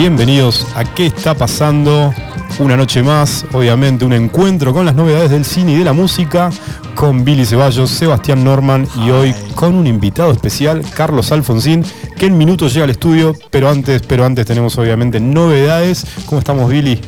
[0.00, 2.14] Bienvenidos a ¿Qué está pasando?
[2.58, 6.48] Una noche más, obviamente un encuentro con las novedades del cine y de la música,
[6.94, 11.84] con Billy Ceballos, Sebastián Norman y hoy con un invitado especial, Carlos Alfonsín,
[12.16, 16.06] que en minutos llega al estudio, pero antes, pero antes tenemos obviamente novedades.
[16.24, 16.98] ¿Cómo estamos, Billy?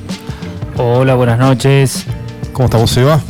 [0.76, 2.04] Hola, buenas noches.
[2.52, 3.22] ¿Cómo estamos, Seba?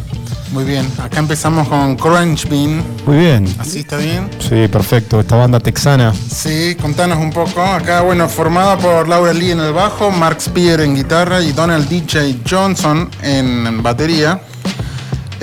[0.52, 2.84] Muy bien, acá empezamos con Crunch Bean.
[3.06, 3.46] Muy bien.
[3.58, 4.28] ¿Así está bien?
[4.38, 5.20] Sí, perfecto.
[5.20, 6.12] Esta banda texana.
[6.12, 7.62] Sí, contanos un poco.
[7.62, 11.88] Acá, bueno, formada por Laura Lee en el bajo, Mark Spear en guitarra y Donald
[11.88, 14.42] DJ Johnson en batería.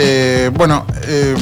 [0.02, 1.36] Eh, bueno, eh,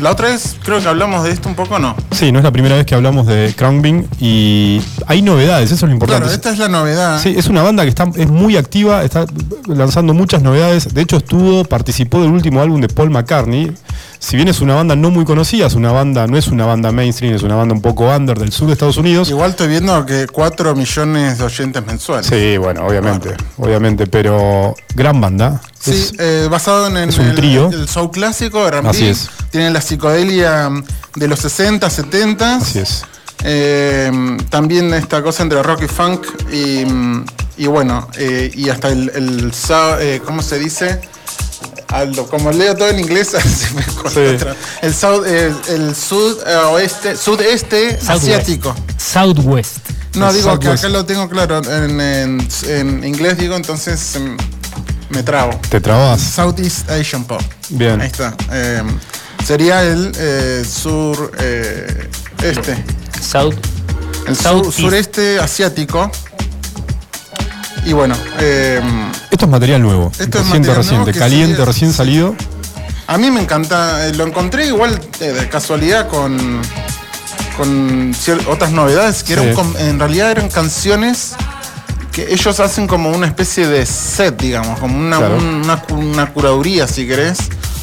[0.00, 1.94] la otra vez creo que hablamos de esto un poco, ¿no?
[2.10, 5.74] Sí, no es la primera vez que hablamos de Crown Bean y hay novedades, eso
[5.74, 6.22] es lo importante.
[6.22, 7.20] Claro, esta es la novedad.
[7.20, 9.26] Sí, es una banda que está, es muy activa, está
[9.66, 10.94] lanzando muchas novedades.
[10.94, 13.74] De hecho, estuvo, participó del último álbum de Paul McCartney.
[14.18, 16.90] Si bien es una banda no muy conocida, es una banda, no es una banda
[16.92, 19.30] mainstream, es una banda un poco under del sur de Estados Unidos.
[19.30, 22.26] Igual estoy viendo que 4 millones de oyentes mensuales.
[22.26, 25.60] Sí, bueno, obviamente, obviamente, pero gran banda.
[25.78, 27.70] Sí, eh, basado en, es un trío.
[27.72, 29.28] el, soul clásico de Así es.
[29.50, 30.70] Tiene la psicodelia
[31.14, 32.56] de los 60, 70.
[32.56, 33.04] Así es.
[33.44, 34.10] Eh,
[34.50, 36.26] también esta cosa entre rock y funk
[37.56, 41.00] y, bueno, eh, y hasta el, el ¿cómo se dice?
[41.88, 43.82] Aldo, como leo todo en inglés, se me
[44.82, 48.74] El, south, el, sudoeste, sudeste asiático.
[48.96, 49.78] Southwest.
[50.14, 51.62] No, digo que acá lo tengo claro.
[51.64, 54.36] En, en, inglés digo, entonces em,
[55.10, 55.58] me trabo.
[55.68, 56.20] ¿Te trabas?
[56.20, 57.40] Southeast Asian Pop.
[57.70, 58.00] Bien.
[58.00, 58.34] Ahí está.
[58.52, 58.98] Em,
[59.46, 62.08] sería el eh, sur eh,
[62.42, 62.84] este.
[63.20, 63.54] South.
[64.26, 64.36] El
[64.72, 66.10] sureste asiático.
[67.84, 68.14] Y bueno.
[68.40, 68.80] Eh,
[69.30, 70.12] esto es material nuevo.
[70.18, 72.34] Esto es material reciente, caliente, recién salido.
[73.06, 74.06] A mí me encanta.
[74.06, 76.60] Eh, lo encontré igual eh, de casualidad con
[77.58, 78.14] con
[78.48, 81.34] otras novedades que eran en realidad eran canciones
[82.12, 85.18] que ellos hacen como una especie de set, digamos, como una,
[85.90, 87.38] una, curaduría, si querés,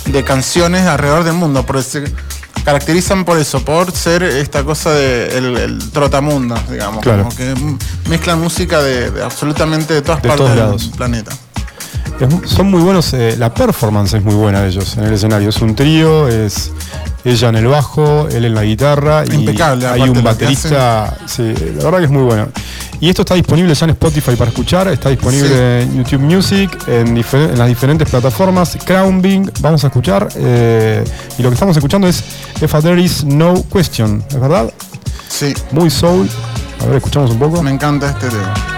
[0.05, 1.65] de canciones alrededor del mundo.
[1.65, 2.13] Por decir,
[2.63, 7.53] caracterizan por eso, por ser esta cosa de el, trotamundo, digamos, como que
[8.09, 11.31] mezclan música de, absolutamente de todas partes del planeta.
[12.45, 15.49] son muy buenos, eh, la performance es muy buena de ellos en el escenario.
[15.49, 16.71] Es un trío, es
[17.23, 21.17] ella en el bajo, él en la guitarra Impecable, y hay un baterista.
[21.25, 22.47] Sí, la verdad que es muy bueno.
[23.05, 27.23] Y esto está disponible ya en Spotify para escuchar, está disponible en YouTube Music, en,
[27.55, 28.75] las diferentes plataformas.
[28.83, 29.21] Crown
[29.59, 30.27] vamos a escuchar.
[30.35, 31.03] Eh,
[31.37, 32.23] y lo que estamos escuchando es
[32.59, 34.73] If There Is No Question, ¿es verdad?
[35.27, 35.53] Sí.
[35.69, 36.27] Muy soul.
[36.81, 37.61] A ver, escuchamos un poco.
[37.61, 38.74] Me encanta este tema.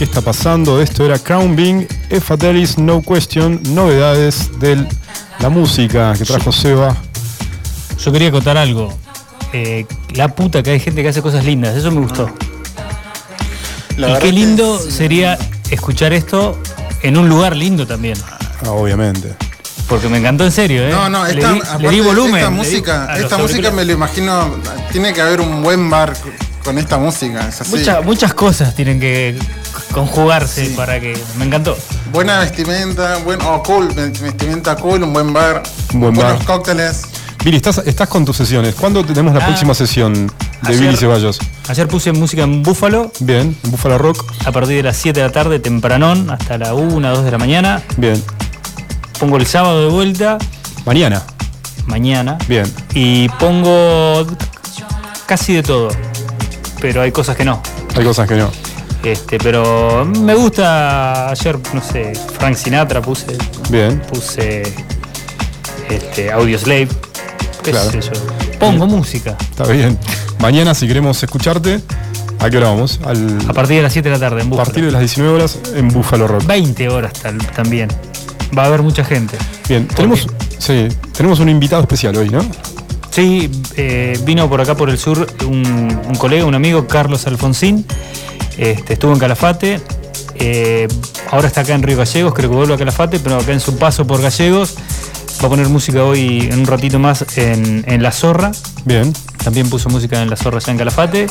[0.00, 0.80] Qué está pasando.
[0.80, 4.88] Esto era Crown Bing, Efatelis, No Question, novedades de
[5.40, 6.96] la música que trajo Seba.
[8.02, 8.90] Yo quería contar algo.
[9.52, 12.30] Eh, la puta que hay gente que hace cosas lindas, eso me gustó.
[13.98, 15.36] y qué lindo sería
[15.70, 16.58] escuchar esto
[17.02, 18.16] en un lugar lindo también.
[18.64, 19.34] Ah, obviamente.
[19.86, 20.90] Porque me encantó en serio, ¿eh?
[20.90, 22.36] No, no, esta, le di, volumen.
[22.36, 24.56] Esta música, esta música me lo imagino,
[24.92, 26.16] tiene que haber un buen bar
[26.64, 27.50] con esta música.
[28.02, 29.36] muchas cosas tienen que
[29.92, 31.18] conjugarse para que.
[31.36, 31.76] Me encantó.
[32.12, 37.02] Buena vestimenta, buen, oh, cool, vestimenta cool, un buen bar, buen buenos cócteles.
[37.44, 38.74] Billy, estás, estás con tus sesiones.
[38.74, 39.46] ¿Cuándo tenemos la ah.
[39.46, 40.30] próxima sesión
[40.62, 41.38] de Billy Ceballos?
[41.68, 43.10] Ayer puse música en Búfalo.
[43.20, 44.30] Bien, en Búfalo Rock.
[44.44, 47.38] A partir de las 7 de la tarde, tempranón, hasta la 1, 2 de la
[47.38, 47.82] mañana.
[47.96, 48.22] Bien.
[49.18, 50.36] Pongo el sábado de vuelta.
[50.84, 51.22] Mañana.
[51.86, 52.36] Mañana.
[52.46, 52.70] Bien.
[52.94, 54.26] Y pongo
[55.26, 55.88] casi de todo.
[56.80, 57.62] Pero hay cosas que no.
[57.96, 58.50] Hay cosas que no.
[59.02, 63.36] Este, pero me gusta ayer, no sé, Frank Sinatra puse.
[63.70, 64.00] Bien.
[64.00, 64.62] Puse
[65.88, 66.88] este, Audio Slave
[68.58, 69.36] Pongo música.
[69.40, 69.98] Está bien.
[70.38, 71.80] Mañana, si queremos escucharte,
[72.38, 73.00] ¿a qué hora vamos?
[73.48, 74.62] A partir de las 7 de la tarde en Búfalo.
[74.62, 76.46] A partir de las 19 horas en Búfalo Rock.
[76.46, 77.12] 20 horas
[77.54, 77.88] también.
[78.56, 79.36] Va a haber mucha gente.
[79.68, 80.26] Bien, tenemos,
[80.58, 82.40] sí, tenemos un invitado especial hoy, ¿no?
[83.10, 87.84] Sí, eh, vino por acá por el sur un, colega, un amigo, Carlos Alfonsín.
[88.60, 89.80] Este, estuvo en Calafate.
[90.34, 90.86] Eh,
[91.30, 93.76] ahora está acá en Río Gallegos, creo que vuelve a Calafate, pero acá en su
[93.76, 94.76] paso por Gallegos
[95.42, 98.52] Va a poner música hoy en un ratito más en, La Zorra.
[98.84, 99.10] Bien.
[99.42, 101.26] También puso música en La Zorra allá en Calafate.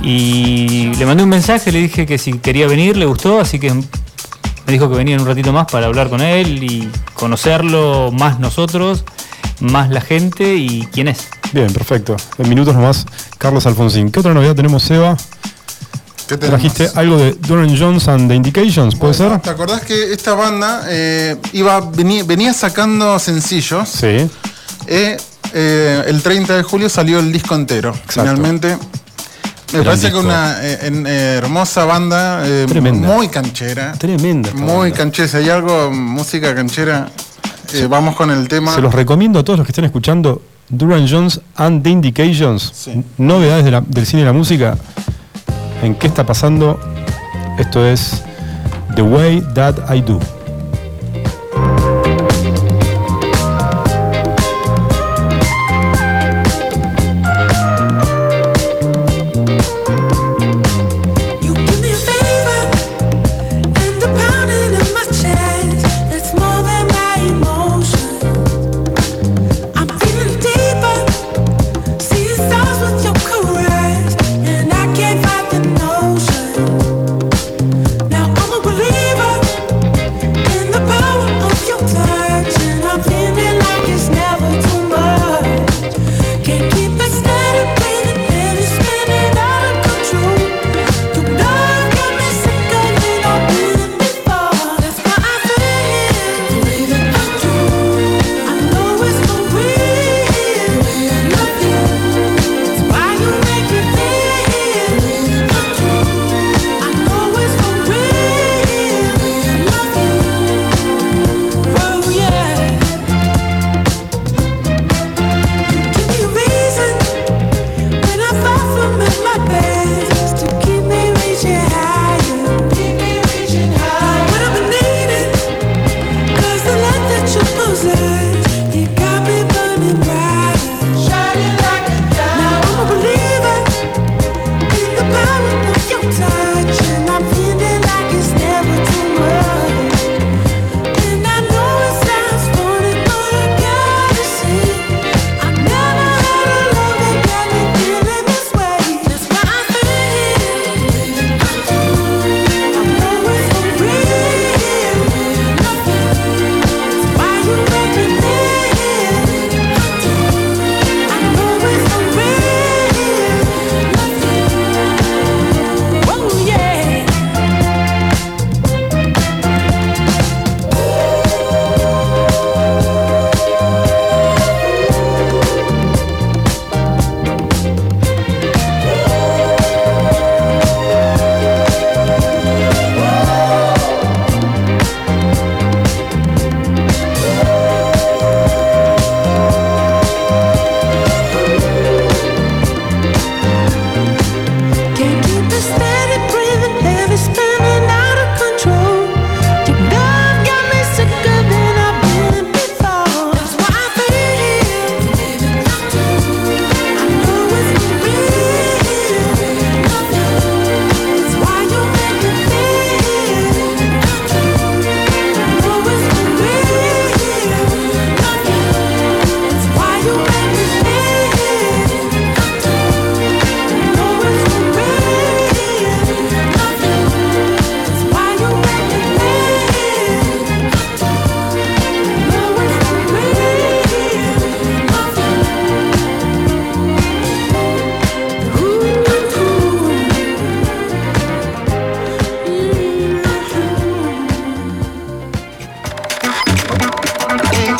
[0.00, 3.70] Y le mandé un mensaje, le dije que si quería venir, le gustó, así que
[3.70, 3.84] me
[4.72, 9.04] dijo que venía en un ratito más para hablar con él y conocerlo más nosotros,
[9.60, 11.28] más la gente y quién es.
[11.52, 12.16] Bien, perfecto.
[12.38, 13.04] En minutos nomás,
[13.36, 14.10] Carlos Alfonsín.
[14.10, 15.18] ¿Qué otra novedad tenemos, Seba?
[16.26, 19.38] Trajiste algo de Duran Jones and the Indications, ¿puede ser?
[19.40, 23.88] ¿Te acordás que esta banda eh, iba, venía, sacando sencillos?
[23.88, 24.28] Sí.
[24.86, 25.16] Eh,
[25.52, 27.94] eh, el 30 de julio salió el disco entero.
[28.08, 28.78] Finalmente.
[29.72, 32.44] Me parece que una hermosa banda,
[32.92, 33.92] muy canchera.
[33.92, 34.52] Tremenda.
[34.54, 35.28] Muy canchera.
[35.28, 37.08] Si hay algo, música canchera,
[37.88, 38.74] vamos con el tema.
[38.74, 42.88] Se los recomiendo a todos los que estén escuchando Duran Jones and the Indications.
[43.18, 44.78] Novedades del cine y la música
[45.84, 46.78] en qué está pasando.
[47.58, 48.24] Esto es
[48.96, 50.18] The Way That I Do.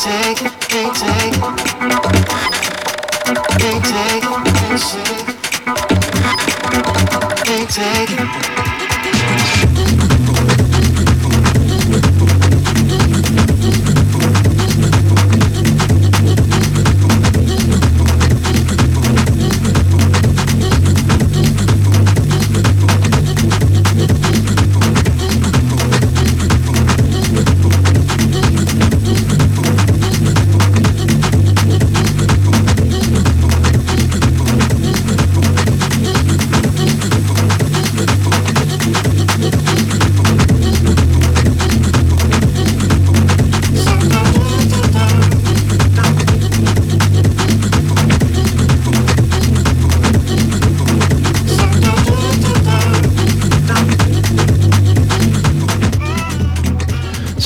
[0.04, 0.34] Ya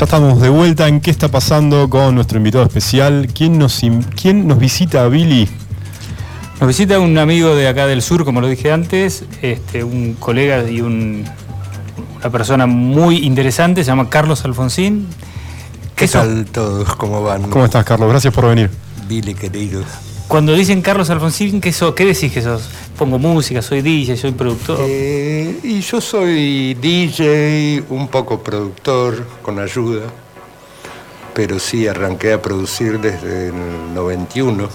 [0.08, 3.28] estamos de vuelta en qué está pasando con nuestro invitado especial.
[3.34, 3.82] ¿Quién nos,
[4.18, 5.46] quién nos visita, Billy?
[6.58, 10.62] Nos visita un amigo de acá del sur, como lo dije antes, este, un colega
[10.66, 11.26] y una
[12.32, 15.08] persona muy interesante, se llama Carlos Alfonsín.
[15.94, 16.94] ¿Qué tal todos?
[16.96, 17.42] ¿Cómo van?
[17.50, 18.08] ¿Cómo estás, Carlos?
[18.08, 18.70] Gracias por venir.
[19.06, 19.82] Billy, querido.
[20.26, 22.62] Cuando dicen Carlos Alfonsín, ¿qué, ¿qué decís que sos?
[22.98, 24.80] Pongo música, soy DJ, soy productor.
[24.80, 30.02] Eh, y yo soy DJ, un poco productor, con ayuda,
[31.32, 34.68] pero sí arranqué a producir desde el 91,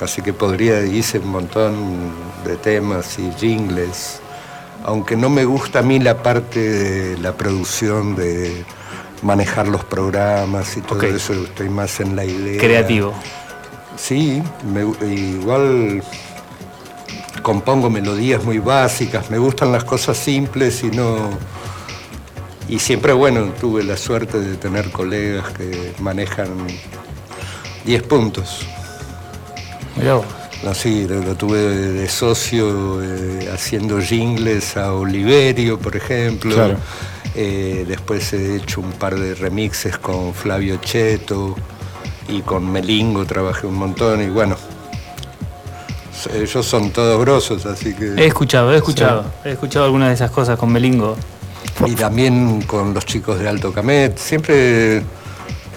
[0.00, 2.10] así que podría, hice un montón
[2.44, 4.20] de temas y jingles,
[4.84, 8.64] aunque no me gusta a mí la parte de la producción de
[9.22, 12.60] manejar los programas y todo eso, estoy más en la idea.
[12.60, 13.14] Creativo.
[13.96, 14.42] Sí,
[15.00, 16.02] igual
[17.42, 21.30] compongo melodías muy básicas, me gustan las cosas simples y no...
[22.68, 26.48] Y siempre, bueno, tuve la suerte de tener colegas que manejan
[27.84, 28.60] 10 puntos.
[29.96, 30.26] Mirá vos.
[30.62, 36.54] No, sí, lo, tuve de, socio eh, haciendo jingles a Oliverio, por ejemplo.
[36.54, 36.76] Claro.
[37.34, 41.56] Eh, después he hecho un par de remixes con Flavio Cheto
[42.28, 44.56] y con Melingo trabajé un montón y bueno,
[46.26, 48.14] ellos son todos grosos, así que...
[48.14, 51.16] He escuchado, he escuchado, he escuchado algunas de esas cosas con Melingo.
[51.86, 55.02] Y también con los chicos de Alto Camet, siempre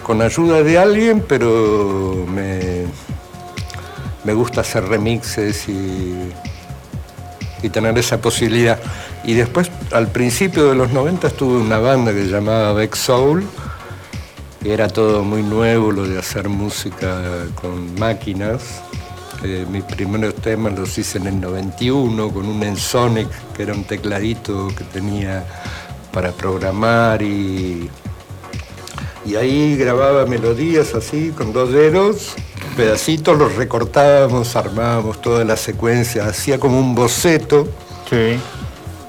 [0.02, 2.84] con ayuda de alguien, pero me,
[4.24, 6.30] me gusta hacer remixes y,
[7.62, 8.78] y tener esa posibilidad.
[9.24, 13.44] Y después, al principio de los 90, estuve una banda que se llamaba Beck Soul,
[14.64, 18.82] era todo muy nuevo lo de hacer música con máquinas.
[19.42, 24.68] Mis primeros temas los hice en el 91 con un Ensonic, que era un tecladito
[24.68, 25.44] que tenía
[26.12, 27.90] para programar y,
[29.24, 32.34] y ahí grababa melodías así con dos dedos,
[32.76, 37.68] pedacitos los recortábamos, armábamos toda la secuencia, hacía como un boceto.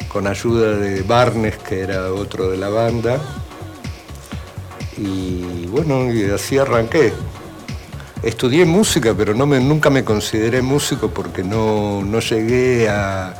[0.10, 3.20] Con ayuda de Barnes, que era otro de la banda
[4.98, 7.14] y bueno, y así arranqué.
[8.28, 13.34] Estudié música, pero no me, nunca me consideré músico porque no, llegué a,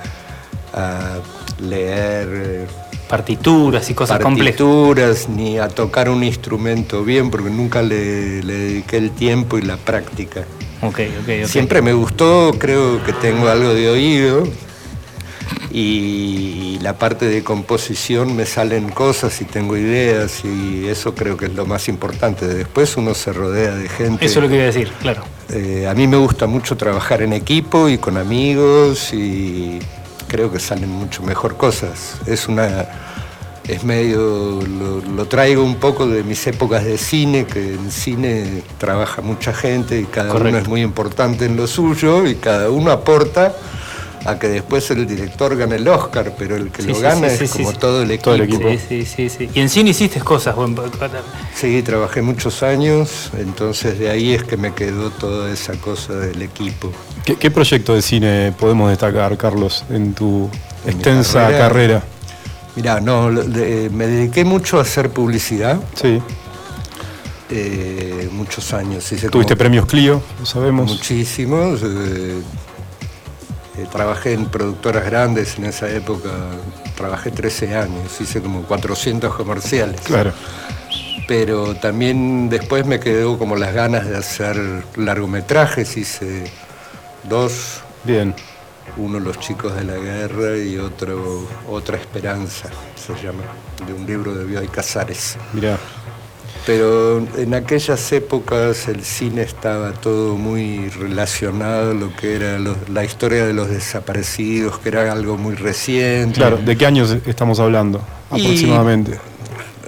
[1.60, 2.68] leer eh,
[3.10, 8.96] partituras y cosas partituras, ni a tocar un instrumento bien, porque nunca le, le dediqué
[8.96, 10.46] el tiempo y la práctica.
[10.82, 14.48] Okay, okay, Siempre me gustó, creo que tengo algo de oído,
[15.72, 21.46] y la parte de composición me salen cosas y tengo ideas y eso creo que
[21.46, 22.48] es lo más importante.
[22.48, 24.26] Después uno se rodea de gente.
[24.26, 25.24] Eso es lo que iba a decir, claro.
[25.50, 29.80] Eh, a mí me gusta mucho trabajar en equipo y con amigos y
[30.28, 32.16] creo que salen mucho mejor cosas.
[32.26, 32.88] Es una
[33.68, 34.62] es medio,
[35.16, 40.00] lo, traigo un poco de mis épocas de cine, que en cine trabaja mucha gente
[40.00, 43.54] y cada uno es muy importante en lo suyo y cada uno aporta
[44.28, 47.72] a que después el director gane el Oscar, pero el que lo gana es como
[47.72, 48.38] todo el equipo.
[48.90, 50.54] Sí, sí, sí, Y en cine hiciste cosas.
[51.56, 56.42] Sí, trabajé muchos años, entonces de ahí es que me quedó toda esa cosa del
[56.42, 56.92] equipo.
[57.24, 60.50] ¿Qué, proyecto de cine podemos destacar, Carlos, en tu
[60.86, 62.04] extensa carrera?
[62.76, 65.80] Mirá, no, me dediqué mucho a hacer publicidad.
[65.96, 66.22] Sí.
[67.50, 69.10] Eh, muchos años.
[69.32, 70.22] ¿Tuviste premios Clio?
[70.38, 70.92] Lo sabemos.
[70.92, 71.80] Muchísimos.
[71.82, 72.42] Eh,
[73.78, 76.30] eh, trabajé en productoras grandes en esa época,
[76.96, 80.02] trabajé 13 años, hice como 400 comerciales.
[80.02, 80.34] Claro.
[81.28, 84.58] Pero también después me quedó como las ganas de hacer
[84.96, 86.52] largometrajes, hice
[87.30, 87.82] dos.
[88.04, 88.34] Bien.
[88.96, 93.44] Uno Los chicos de la guerra y otro Otra esperanza, se llama,
[93.86, 95.38] de un libro de Bioy Casares.
[95.54, 95.78] Mirá.
[96.68, 102.60] Pero en aquellas épocas el cine estaba todo muy relacionado lo que era
[102.92, 106.34] la historia de los desaparecidos, que era algo muy reciente.
[106.36, 109.18] Claro, ¿de qué años estamos hablando aproximadamente?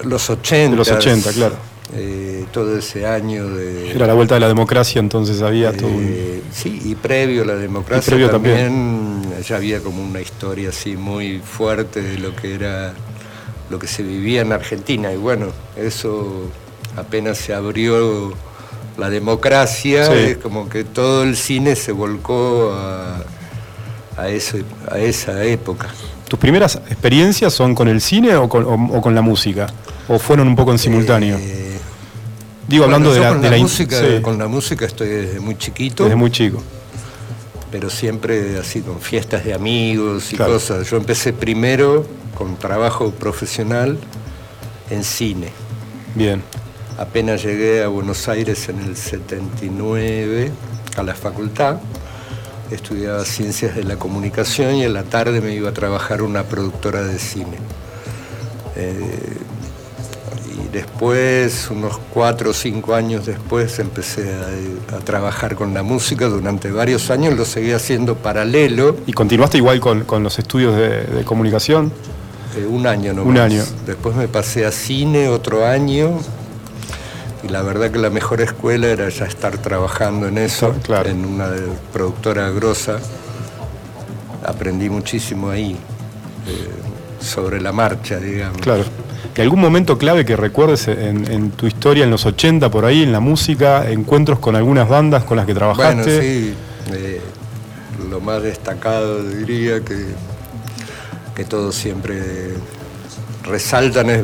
[0.05, 0.77] los 80.
[0.77, 1.55] los 80, claro.
[1.95, 3.91] Eh, todo ese año de...
[3.91, 6.07] Era la vuelta de la democracia, entonces había todo un...
[6.07, 11.39] Eh, sí, y previo a la democracia también, ya había como una historia así muy
[11.39, 12.93] fuerte de lo que era
[13.69, 15.11] lo que se vivía en Argentina.
[15.11, 16.49] Y bueno, eso
[16.99, 18.33] apenas se abrió
[18.97, 23.23] la democracia, es como que todo el cine se volcó a,
[24.17, 24.57] a, eso,
[24.91, 25.87] a esa época.
[26.27, 29.67] ¿Tus primeras experiencias son con el cine o con, la música?
[30.07, 31.37] ¿O fueron un poco en simultáneo?
[31.39, 31.69] Eh,
[32.67, 34.21] Digo, hablando de la, con la, música.
[34.21, 36.03] Con la música estoy desde muy chiquito.
[36.03, 36.61] Desde muy chico.
[37.71, 40.87] Pero siempre así, con fiestas de amigos y cosas.
[40.87, 42.05] Yo empecé primero
[42.37, 43.97] con trabajo profesional
[44.91, 45.49] en cine.
[46.13, 46.43] Bien.
[46.99, 50.51] Apenas llegué a Buenos Aires en el 79
[50.97, 51.77] a la facultad,
[52.71, 57.01] estudiaba ciencias de la comunicación y en la tarde me iba a trabajar una productora
[57.03, 57.57] de cine.
[58.75, 59.37] Eh,
[60.61, 64.33] y después, unos cuatro o cinco años después, empecé
[64.93, 68.97] a, trabajar con la música durante varios años, lo seguí haciendo paralelo.
[69.07, 71.93] ¿Y continuaste igual con, los estudios de, comunicación?
[72.57, 73.29] Eh, un año nomás.
[73.29, 73.63] Un año.
[73.85, 76.19] Después me pasé a cine otro año
[77.43, 80.73] y la verdad que la mejor escuela era ya estar trabajando en eso,
[81.05, 81.49] en una
[81.93, 82.99] productora grosa.
[84.45, 88.61] Aprendí muchísimo ahí, eh, sobre la marcha, digamos.
[88.61, 88.83] Claro.
[89.35, 93.11] ¿Y algún momento clave que recuerdes en, tu historia en los 80 por ahí, en
[93.11, 95.95] la música, encuentros con algunas bandas con las que trabajaste?
[95.95, 96.53] Bueno, sí.
[96.91, 97.21] Eh,
[98.09, 100.07] lo más destacado diría que,
[101.35, 102.55] que todo siempre
[103.43, 104.23] resaltan es,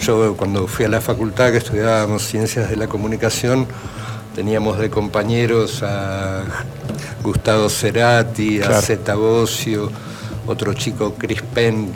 [0.00, 3.66] yo cuando fui a la facultad que estudiábamos ciencias de la comunicación,
[4.34, 6.44] teníamos de compañeros a
[7.22, 9.90] Gustavo Cerati, a Zeta Bocio,
[10.46, 11.88] otro chico Chris Penn,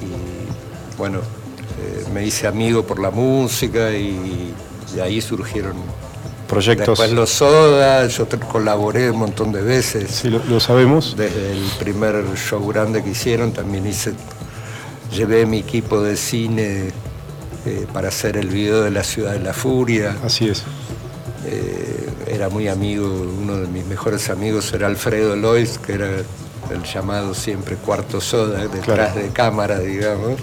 [0.00, 4.54] y bueno, eh, me hice amigo por la música y,
[4.94, 5.76] de ahí surgieron
[6.48, 6.98] proyectos.
[6.98, 10.10] Después los Soda, yo colaboré un montón de veces.
[10.10, 11.14] Sí, lo sabemos.
[11.14, 14.14] Desde el primer show grande que hicieron también hice
[15.12, 16.92] llevé mi equipo de cine
[17.66, 20.16] eh, para hacer el video de la ciudad de la furia.
[20.24, 20.64] Así es.
[21.46, 26.82] Eh, era muy amigo, uno de mis mejores amigos era Alfredo Lois, que era el
[26.82, 30.40] llamado siempre cuarto soda, detrás de cámara, digamos.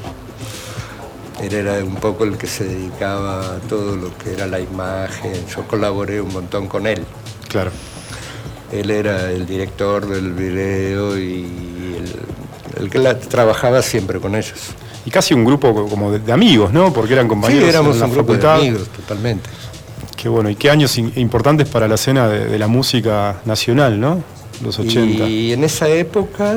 [1.42, 5.46] Él era un poco el que se dedicaba a todo lo que era la imagen.
[5.48, 7.06] Yo colaboré un montón con él.
[7.50, 7.72] Claro.
[8.72, 11.75] Él era el director del video y
[12.78, 14.54] el que la, trabajaba siempre con ellos.
[15.06, 16.92] Y casi un grupo como de, amigos, ¿no?
[16.92, 17.64] Porque eran compañeros.
[17.64, 19.50] Sí, éramos un grupo de amigos, totalmente.
[20.16, 24.24] Qué bueno, y qué años importantes para la escena de, la música nacional, ¿no?
[24.64, 25.26] Los 80.
[25.28, 26.56] Y en esa época,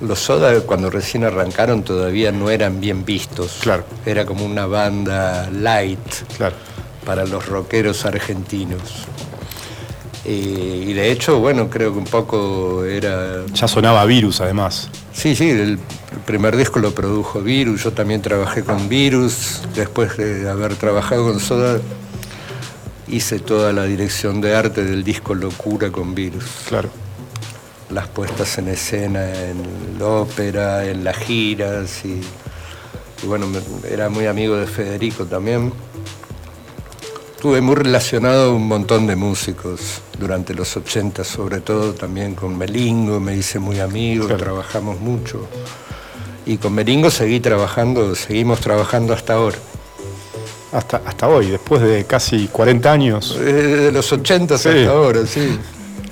[0.00, 3.58] los Soda, cuando recién arrancaron, todavía no eran bien vistos.
[3.60, 3.84] Claro.
[4.04, 6.00] Era como una banda light
[6.36, 6.56] claro.
[7.04, 9.06] para los rockeros argentinos.
[10.24, 13.44] Y, de hecho, bueno, creo que un poco era...
[13.52, 14.88] Ya sonaba Virus además.
[15.12, 15.80] Sí, sí, el
[16.26, 21.40] primer disco lo produjo Virus, yo también trabajé con Virus, después de haber trabajado con
[21.40, 21.80] Soda,
[23.08, 26.44] hice toda la dirección de arte del disco Locura con Virus.
[26.68, 26.88] Claro.
[27.90, 32.20] Las puestas en escena en la ópera, en las giras y,
[33.22, 33.46] y bueno,
[33.90, 35.72] era muy amigo de Federico también.
[37.42, 42.56] Estuve muy relacionado a un montón de músicos durante los 80, sobre todo también con
[42.56, 45.48] Melingo, me hice muy amigo, trabajamos mucho.
[46.46, 49.58] Y con Melingo seguí trabajando, seguimos trabajando hasta ahora.
[50.70, 53.36] Hasta, hasta hoy, después de casi 40 años.
[53.36, 55.58] De los 80 hasta ahora, sí.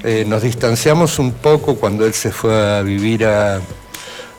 [0.02, 3.60] Eh, nos distanciamos un poco cuando él se fue a vivir a,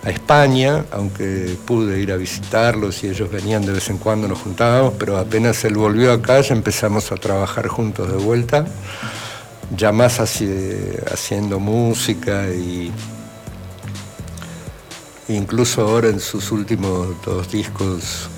[0.03, 4.39] a España, aunque pude ir a visitarlos y ellos venían de vez en cuando, nos
[4.39, 8.65] juntábamos, pero apenas él volvió acá ya empezamos a trabajar juntos de vuelta,
[9.75, 12.91] ya más haciendo música y
[15.27, 18.29] incluso ahora en sus últimos dos discos,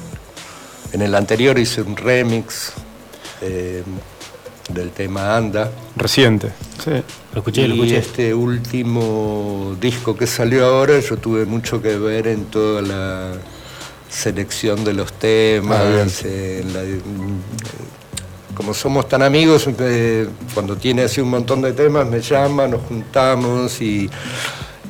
[0.91, 2.73] en el anterior hice un remix.
[3.41, 3.83] Eh,
[4.69, 5.71] del tema Anda.
[5.95, 6.51] Reciente,
[6.83, 7.03] sí.
[7.33, 7.95] Lo escuché, lo escuché.
[7.95, 13.31] Y este último disco que salió ahora, yo tuve mucho que ver en toda la
[14.09, 16.83] selección de los temas, ah,
[18.53, 22.81] como somos tan amigos, eh, cuando tiene así un montón de temas me llama, nos
[22.83, 24.07] juntamos y,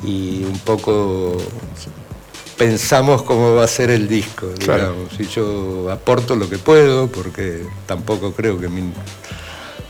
[0.04, 1.38] y un poco
[2.58, 5.20] pensamos cómo va a ser el disco, digamos.
[5.20, 8.92] Y yo aporto lo que puedo, porque tampoco creo que mi...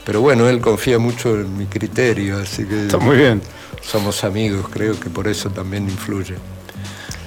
[0.06, 2.86] Pero bueno, él confía mucho en mi criterio, así que...
[2.86, 3.42] Está muy bien.
[3.82, 6.36] Somos amigos, creo que por eso también influye.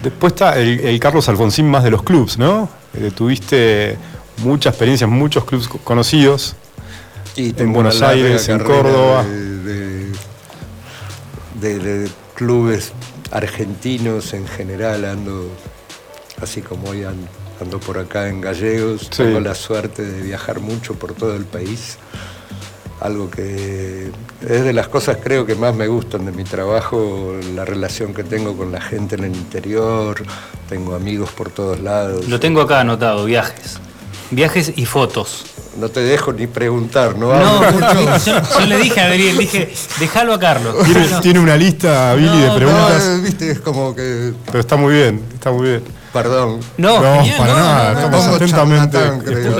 [0.03, 2.69] Después está el, Carlos Alfonsín más de los clubs, ¿no?
[2.95, 3.97] Eh, tuviste
[4.39, 6.55] mucha experiencia en muchos clubs conocidos.
[7.37, 9.25] en Buenos Aires, en Córdoba.
[11.61, 12.93] De, clubes
[13.33, 15.51] argentinos en general, ando
[16.43, 19.09] así como hoy ando, por acá en Gallegos.
[19.09, 21.97] Tengo la suerte de viajar mucho por todo el país
[23.01, 24.11] algo que
[24.49, 28.25] es de las cosas creo que más me gustan de mi trabajo, la relación que
[28.25, 30.23] tengo con la gente en el interior,
[30.69, 32.29] tengo amigos por todos lados.
[32.29, 33.79] Lo tengo acá anotado, viajes.
[34.31, 35.45] Viajes y fotos.
[35.79, 37.35] No te dejo ni preguntar, ¿no?
[37.39, 37.61] No,
[38.27, 40.75] yo, le dije a Adriel, dije, déjalo a Carlos.
[41.21, 43.23] Tiene, una lista, Billy, de preguntas.
[43.23, 44.33] viste, es como que.
[44.47, 45.83] Pero está muy bien, está muy bien.
[46.23, 46.61] Perdón.
[46.79, 48.99] No, no para nada, estamos atentamente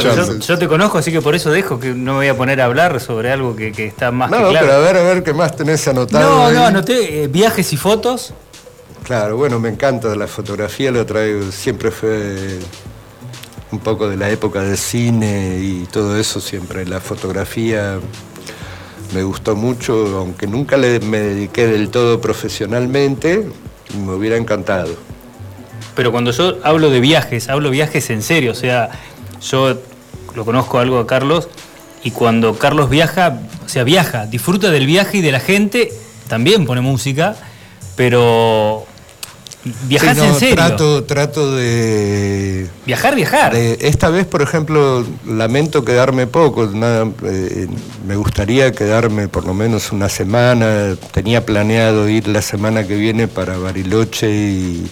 [0.03, 2.63] yo, yo, te conozco, así que por eso dejo que no me voy a poner
[2.63, 4.67] a hablar sobre algo que, está más no, que claro.
[4.67, 6.51] pero a ver, a ver, ¿qué más tenés anotado?
[6.51, 8.33] No, no, anoté eh, viajes y fotos.
[9.03, 12.59] Claro, bueno, me encanta la fotografía, lo traigo, siempre fue
[13.71, 17.99] un poco de la época del cine y todo eso, siempre la fotografía
[19.15, 23.47] me gustó mucho, aunque nunca me dediqué del todo profesionalmente,
[24.05, 25.06] me hubiera encantado
[25.95, 28.91] pero cuando yo hablo de viajes, hablo viajes en serio, o sea,
[29.41, 29.79] yo
[30.35, 31.49] lo conozco algo a Carlos,
[32.03, 35.93] y cuando Carlos viaja, o sea, viaja, disfruta del viaje y de la gente,
[36.29, 37.37] también pone música,
[37.97, 38.87] pero
[39.89, 40.55] viajas en serio.
[40.55, 42.69] Trato, trato de.
[42.85, 43.55] Viajar, viajar.
[43.55, 46.67] esta vez, por ejemplo, lamento quedarme poco.
[46.67, 47.67] Nada, eh,
[48.07, 50.97] me gustaría quedarme por lo menos una semana.
[51.13, 54.91] Tenía planeado ir la semana que viene para Bariloche y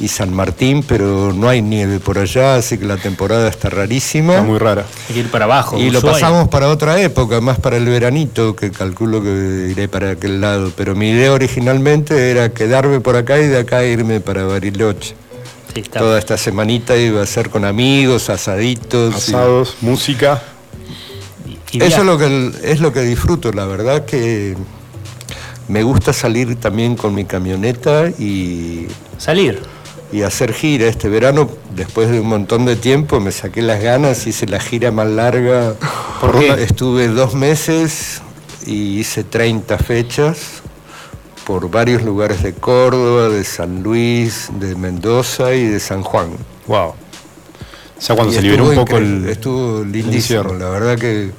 [0.00, 4.34] y San Martín, pero no hay nieve por allá, así que la temporada está rarísima.
[4.34, 4.84] Está muy rara.
[5.08, 5.78] Hay que ir para abajo.
[5.78, 10.12] Y lo pasamos para otra época, más para el veranito, que calculo que iré para
[10.12, 10.72] aquel lado.
[10.76, 15.14] Pero mi idea originalmente era quedarme por acá y de acá irme para Bariloche.
[15.92, 19.14] Toda esta semanita iba a ser con amigos, asaditos.
[19.14, 20.42] Asados, música.
[21.72, 24.56] Eso es lo, que, es lo que disfruto, la verdad que
[25.68, 28.86] me gusta salir también con mi camioneta y...
[29.18, 29.60] Salir
[30.12, 30.86] y hacer gira.
[30.86, 34.90] Este verano, después de un montón de tiempo, me saqué las ganas, hice la gira
[34.90, 35.74] más larga.
[36.20, 38.22] ¿Por Estuve dos meses
[38.66, 40.62] y hice 30 fechas
[41.48, 46.28] por varios lugares de Córdoba, de San Luis, de Mendoza y de San Juan.
[46.66, 46.88] Wow.
[46.88, 46.94] O
[47.98, 49.26] sea, cuando se liberó un poco el.
[49.26, 51.30] Estuvo lindísimo, la verdad que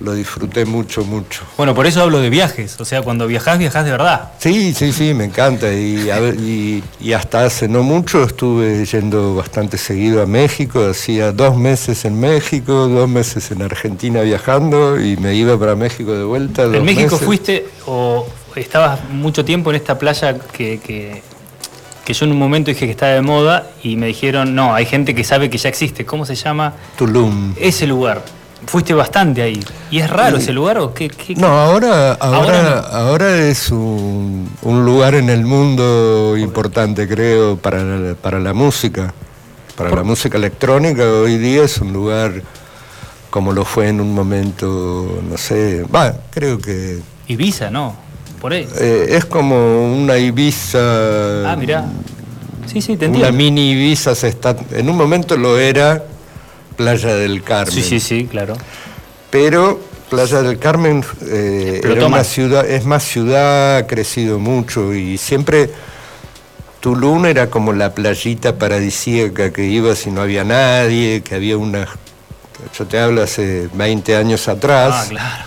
[0.00, 1.42] lo disfruté mucho, mucho.
[1.56, 4.32] Bueno, por eso hablo de viajes, o sea, cuando viajás, viajás de verdad.
[4.38, 5.72] Sí, sí, sí, me encanta.
[5.72, 12.04] Y, y, hasta hace no mucho estuve yendo bastante seguido a México, hacía dos meses
[12.04, 16.64] en México, dos meses en Argentina viajando y me iba para México de vuelta.
[16.64, 18.26] ¿En México fuiste o
[18.56, 21.22] estabas mucho tiempo en esta playa que, que,
[22.04, 24.86] que yo en un momento dije que estaba de moda y me dijeron, no, hay
[24.86, 26.74] gente que sabe que ya existe, ¿cómo se llama?
[26.96, 27.54] Tulum.
[27.58, 28.22] Ese lugar.
[28.66, 29.60] Fuiste bastante ahí.
[29.90, 31.10] ¿Y es raro ese lugar o qué?
[31.36, 38.54] No, ahora, ahora, ahora, es un, lugar en el mundo importante, creo, para, para la
[38.54, 39.12] música.
[39.76, 42.42] Para la música electrónica hoy día es un lugar
[43.34, 47.00] como lo fue en un momento, no sé, va, creo que...
[47.26, 47.96] Ibiza, ¿no?
[48.40, 48.64] Por ahí.
[48.78, 51.50] Eh, es como una Ibiza...
[51.50, 51.84] Ah, mira.
[52.66, 53.28] Sí, sí, te entiendo.
[53.28, 54.54] Una mini Ibiza se está...
[54.70, 56.04] En un momento lo era
[56.76, 57.74] Playa del Carmen.
[57.74, 58.56] Sí, sí, sí, claro.
[59.30, 65.70] Pero Playa del Carmen eh, una ciudad, es más ciudad, ha crecido mucho y siempre
[66.80, 71.88] Tulum era como la playita paradisíaca que ibas y no había nadie, que había una...
[72.78, 74.94] Yo te hablo hace 20 años atrás.
[74.94, 75.44] Ah, claro.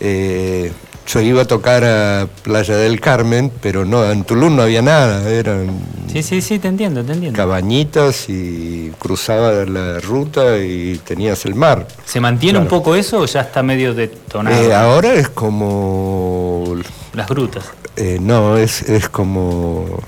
[0.00, 0.72] Eh,
[1.08, 5.28] yo iba a tocar a Playa del Carmen, pero no, en Tulum no había nada,
[5.30, 5.80] eran...
[6.12, 7.36] Sí, sí, sí, te entiendo, te entiendo.
[7.36, 11.86] Cabañitas y cruzaba la ruta y tenías el mar.
[12.04, 14.62] ¿Se mantiene un poco eso o ya está medio detonado?
[14.62, 16.76] Eh, ahora es como...
[17.14, 17.64] Las grutas.
[17.96, 20.00] Eh, no, es, es como...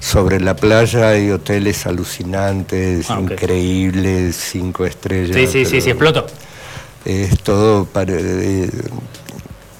[0.00, 5.34] Sobre la playa hay hoteles alucinantes, ah, increíbles, cinco estrellas.
[5.34, 6.26] Sí, sí, sí, sí, explotó.
[7.06, 8.68] Es todo para, eh,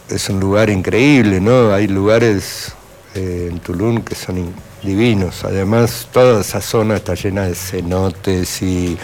[0.08, 1.72] es un lugar increíble, ¿no?
[1.72, 2.72] Hay lugares
[3.14, 5.44] eh, en Tulum que son divinos.
[5.44, 8.96] Además, toda esa zona está llena de cenotes y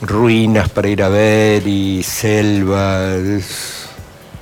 [0.00, 3.14] ruinas para ir a ver y selva.
[3.14, 3.86] Es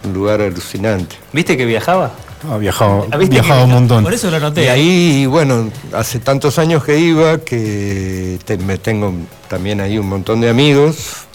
[0.04, 1.16] un lugar alucinante.
[1.32, 2.12] ¿Viste que viajaba?
[2.50, 4.02] Ha viajado, Ah, ¿viste viajado un montón.
[4.02, 4.64] Por eso lo noté.
[4.64, 9.12] Y ahí, bueno, hace tantos años que iba que te- me tengo
[9.48, 11.26] también ahí un montón de amigos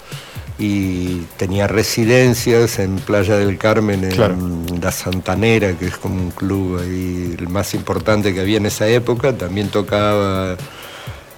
[0.58, 4.36] y tenía residencias en Playa del Carmen, en Claro.
[4.80, 8.88] La Santanera, que es como un club ahí el más importante que había en esa
[8.88, 9.32] época.
[9.36, 10.56] También tocaba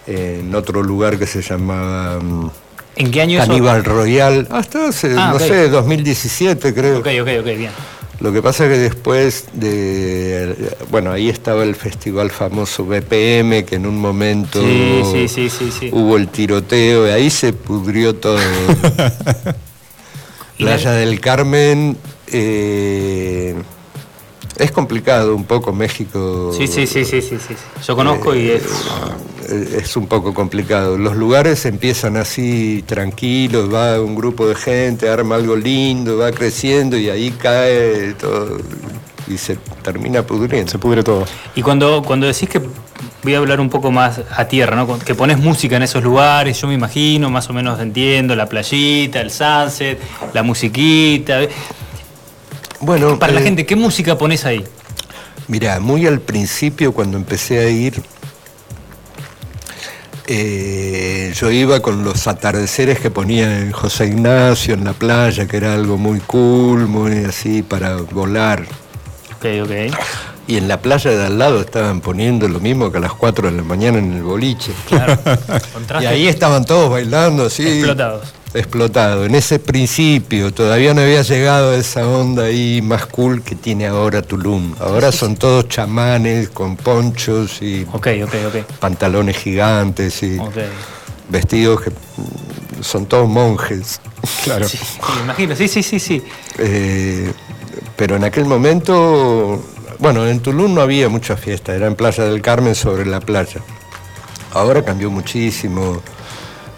[0.07, 2.51] en otro lugar que se llamaba mm,
[2.97, 3.47] ¿En qué año eso?
[3.49, 5.43] Caníbal Royal, hasta hace, Ah, no ok.
[5.43, 6.99] sé, 2017 creo.
[6.99, 7.71] Ok, ok, ok, bien.
[8.21, 10.73] Lo que pasa es que después de.
[10.91, 16.17] Bueno, ahí estaba el festival famoso BPM, que en un momento Sí, sí, sí, hubo
[16.17, 18.39] el tiroteo, y ahí se pudrió todo.
[20.59, 21.97] Playa del Carmen.
[22.27, 23.55] eh,
[24.59, 26.53] es complicado un poco México.
[26.57, 27.55] Sí, sí, sí, sí, sí, sí.
[27.87, 28.63] Yo conozco y es.
[29.49, 30.99] eh, es un poco complicado.
[30.99, 36.97] Los lugares empiezan así tranquilos, va un grupo de gente, arma algo lindo, va creciendo
[36.97, 38.59] y ahí cae todo
[39.29, 40.71] y se termina pudriendo.
[40.71, 41.25] Se pudre todo.
[41.55, 42.61] Y cuando, cuando decís que
[43.23, 44.99] voy a hablar un poco más a tierra, ¿no?
[44.99, 49.21] Que pones música en esos lugares, yo me imagino, más o menos entiendo, la playita,
[49.21, 50.01] el sunset,
[50.33, 51.41] la musiquita.
[52.81, 54.65] Bueno, Para la eh, gente, ¿qué música pones ahí?
[55.49, 58.03] Mira, muy al principio cuando empecé a ir,
[60.27, 65.57] eh, yo iba con los atardeceres que ponía en José Ignacio en la playa, que
[65.57, 68.67] era algo muy cool, muy así para volar.
[69.37, 69.97] Ok, ok.
[70.49, 73.51] Y en la playa de al lado estaban poniendo lo mismo que a las 4
[73.51, 74.73] de la mañana en el boliche.
[74.89, 75.17] Claro.
[76.01, 77.67] Y ahí estaban todos bailando así.
[77.67, 78.33] explotados.
[78.55, 79.27] Explotado.
[79.27, 84.23] En ese principio todavía no había llegado esa onda ahí más cool que tiene ahora
[84.23, 84.75] Tulum.
[84.81, 88.65] Ahora son todos chamanes con ponchos y Ok, ok, ok.
[88.81, 90.39] pantalones gigantes y
[91.29, 91.93] vestidos que
[92.83, 94.01] son todos monjes.
[94.45, 94.67] Claro.
[94.69, 96.23] Sí, sí, me imagino, sí, sí, sí, sí.
[96.59, 97.33] Eh,
[97.97, 99.63] pero en aquel momento,
[99.99, 103.61] bueno, en Tulum no había mucha fiesta, era en Playa del Carmen sobre la playa.
[104.53, 106.03] Ahora cambió muchísimo.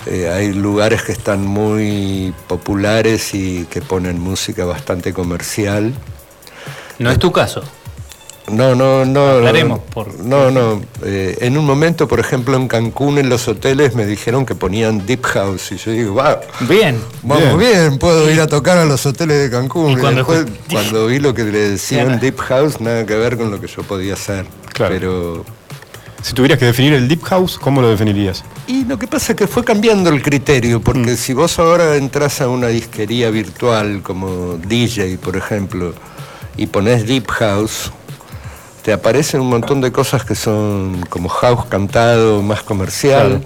[0.06, 5.94] eh, hay lugares que están muy populares y que ponen música bastante comercial.
[6.98, 7.62] No es tu caso.
[8.50, 9.78] No, no, no.
[9.94, 10.80] Por- No, no.
[11.04, 15.06] eh, en un momento, por ejemplo, en Cancún, en los hoteles, me dijeron que ponían
[15.06, 15.72] Deep House.
[15.72, 16.98] Y yo digo, va, Bien.
[17.22, 17.98] Vamos bien.
[17.98, 19.92] puedo ir a tocar a los hoteles de Cancún.
[19.92, 22.20] Y Y cuando después, cuando vi lo que le decían Claro.
[22.20, 24.46] Deep House, nada que ver con lo que yo podía hacer.
[24.72, 24.94] Claro.
[24.94, 25.44] Pero.
[26.22, 28.44] Si tuvieras que definir el Deep House, ¿cómo lo definirías?
[28.66, 30.82] Y lo que pasa es que fue cambiando el criterio, Mm.
[30.82, 35.94] porque si vos ahora entras a una disquería virtual como DJ, por ejemplo,
[36.58, 37.90] y pones Deep House,
[38.82, 43.28] te aparecen un montón de cosas que son como house cantado, más comercial.
[43.28, 43.44] Claro.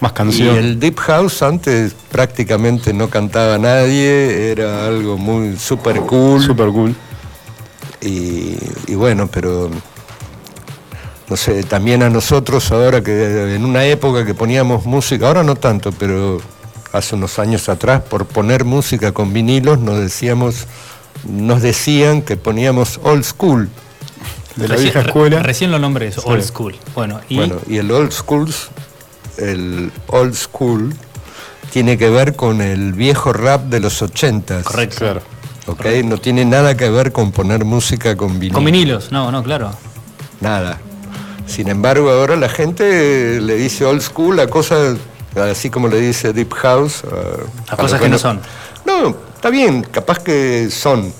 [0.00, 0.56] Más Y canción.
[0.56, 6.42] el Deep House antes prácticamente no cantaba nadie, era algo muy super cool.
[6.42, 6.94] Super cool.
[8.02, 9.70] Y, y bueno, pero
[11.28, 15.56] no sé, también a nosotros ahora que en una época que poníamos música, ahora no
[15.56, 16.40] tanto, pero
[16.92, 20.66] hace unos años atrás, por poner música con vinilos, nos decíamos,
[21.24, 23.70] nos decían que poníamos old school.
[24.56, 25.42] De la Recién- vieja escuela.
[25.42, 26.28] Recién lo nombré eso, Sí.
[26.30, 26.74] old school.
[26.94, 28.52] Bueno, y Bueno, y el old school,
[29.38, 30.94] el old school
[31.70, 34.64] tiene que ver con el viejo rap de los ochentas.
[34.64, 34.96] correcto.
[34.98, 35.20] Claro.
[35.68, 35.84] ¿ok?
[36.04, 38.54] No tiene nada que ver con poner música con vinilo.
[38.54, 39.72] Con vinilos, no, no, claro.
[40.40, 40.78] Nada.
[41.46, 44.96] Sin embargo, ahora la gente le dice old school a cosas,
[45.34, 47.02] así como le dice deep house.
[47.68, 48.40] A, A cosas que no- son.
[48.84, 51.12] No, está bien, capaz que son.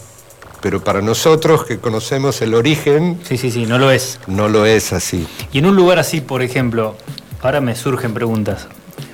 [0.66, 4.18] Pero para nosotros que conocemos el origen, Sí, sí, sí, no lo es.
[4.26, 5.24] no lo es así.
[5.52, 6.96] Y en un lugar así, por ejemplo,
[7.40, 8.66] ahora me surgen preguntas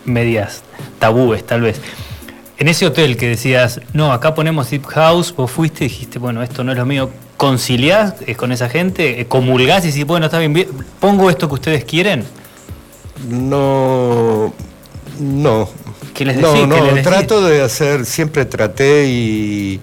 [0.06, 0.62] medias
[0.98, 1.78] tabúes tal vez.
[2.56, 6.42] En ese hotel que decías, no, acá ponemos Deep House, vos fuiste y dijiste, bueno,
[6.42, 9.20] esto no es lo mío, ¿conciliás eh, con esa gente?
[9.20, 10.54] Eh, ¿Comulgás y decís, bueno, está bien,
[11.00, 12.24] pongo esto que ustedes quieren?
[13.28, 14.54] No,
[15.20, 15.68] no.
[16.14, 16.66] ¿Qué les no, decís?
[16.66, 17.10] no, ¿Qué les decís?
[17.10, 19.80] trato de hacer, siempre traté y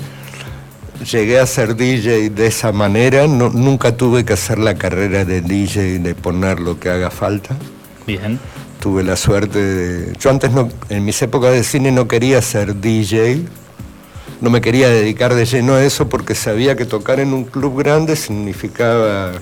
[1.03, 3.27] llegué a ser DJ de esa manera.
[3.27, 7.55] No, nunca tuve que hacer la carrera de DJ, de poner lo que haga falta.
[8.05, 8.39] Bien.
[8.79, 10.17] Tuve la suerte de...
[10.17, 13.43] Yo antes, no, en mis épocas de cine, no quería ser DJ.
[14.41, 17.77] No me quería dedicar de lleno a eso porque sabía que tocar en un club
[17.77, 19.33] grande significaba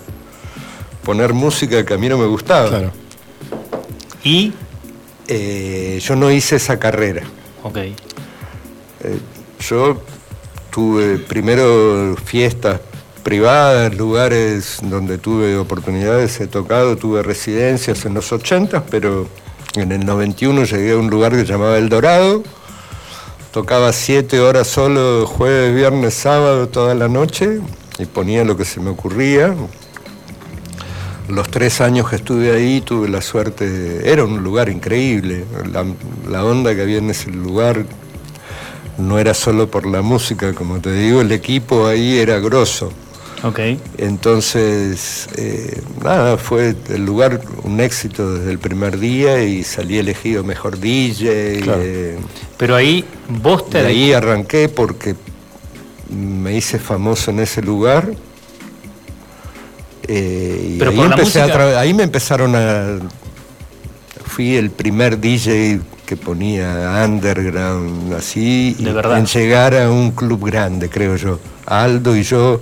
[1.04, 2.70] poner música que a mí no me gustaba.
[2.70, 2.92] Claro.
[4.24, 4.54] Y,
[5.30, 7.24] Eh, yo no hice esa carrera.
[7.62, 7.94] ok, Eh,
[9.60, 10.02] yo
[10.78, 12.80] tuve primero fiestas
[13.24, 19.28] privadas, lugares donde tuve oportunidades, he tocado, tuve residencias en los 80, pero
[19.74, 22.44] en el 91 llegué a un lugar que se llamaba El Dorado,
[23.52, 27.60] tocaba siete horas solo, jueves, viernes, sábado, toda la noche,
[27.98, 29.56] y ponía lo que se me ocurría.
[31.28, 35.44] Los tres años que estuve ahí tuve la suerte, era un lugar increíble,
[36.30, 37.84] la, onda que había en ese lugar
[38.98, 42.92] no era solo por la música, como te digo, el equipo ahí era grosso.
[43.44, 43.80] Okay.
[44.00, 50.44] Entonces, eh, nada, fue el lugar un éxito desde el primer día y salí elegido
[50.44, 51.62] mejor DJ.
[51.64, 52.18] Eh,
[52.58, 53.84] Pero ahí vos te...
[53.84, 55.16] De ahí arranqué porque
[56.10, 58.12] me hice famoso en ese lugar.
[60.08, 63.00] Eh, y ahí, empecé a ahí me empezaron a...
[64.26, 70.90] Fui el primer DJ que ponía underground así y en llegar a un club grande,
[70.90, 71.38] creo yo.
[71.66, 72.62] Aldo y yo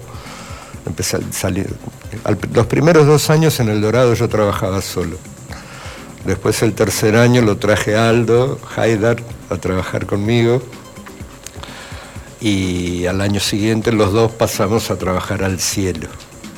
[0.86, 1.74] empecé a salir.
[2.54, 5.18] los primeros dos años en El Dorado yo trabajaba solo.
[6.26, 9.18] Después el tercer año lo traje a Aldo, Haidar,
[9.52, 10.64] a trabajar conmigo
[12.42, 16.08] y al año siguiente los dos pasamos a trabajar al cielo.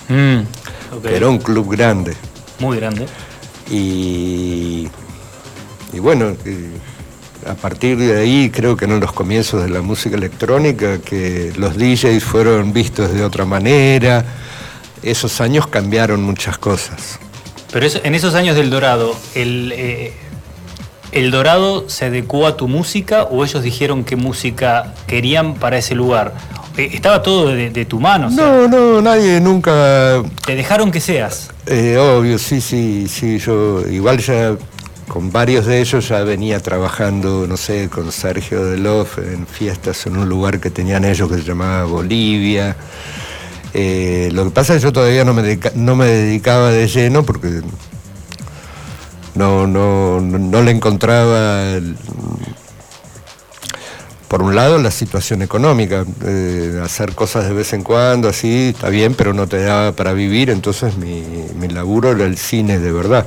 [0.08, 0.40] Mm,
[1.06, 2.16] era un club grande.
[2.60, 3.08] Muy grande.
[3.70, 4.88] Y,
[5.94, 6.36] y bueno,
[7.48, 11.78] a partir de ahí creo que en los comienzos de la música electrónica, que los
[11.78, 14.26] DJs fueron vistos de otra manera,
[15.04, 17.20] esos años cambiaron muchas cosas.
[17.72, 20.14] Pero en esos años del Dorado, el, eh,
[21.12, 25.96] ¿El Dorado se adecuó a tu música o ellos dijeron qué música querían para ese
[25.96, 26.34] lugar?
[26.76, 28.30] Eh, estaba todo de, tu mano.
[28.30, 30.22] No, no, nadie nunca.
[30.46, 31.50] ¿Te dejaron que seas?
[31.66, 33.40] Eh, obvio, sí, sí, sí.
[33.40, 34.58] Yo igual ya
[35.08, 40.18] con varios de ellos ya venía trabajando, no sé, con Sergio Delof en fiestas en
[40.18, 42.76] un lugar que tenían ellos que se llamaba Bolivia.
[43.74, 47.24] Eh, lo que pasa es que yo todavía no me, no me dedicaba de lleno
[47.24, 47.62] porque
[49.36, 51.80] no, no, no le encontraba,
[54.28, 58.90] por un lado, la situación económica, eh, hacer cosas de vez en cuando, así, está
[58.90, 61.24] bien, pero no te daba para vivir, entonces mi,
[61.58, 63.26] mi laburo era el cine de verdad.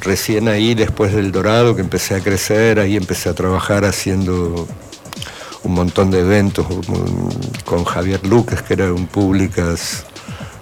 [0.00, 4.68] Recién ahí, después del Dorado, que empecé a crecer, ahí empecé a trabajar haciendo
[5.62, 6.66] un montón de eventos
[7.64, 10.04] con Javier Lucas, que era un públicas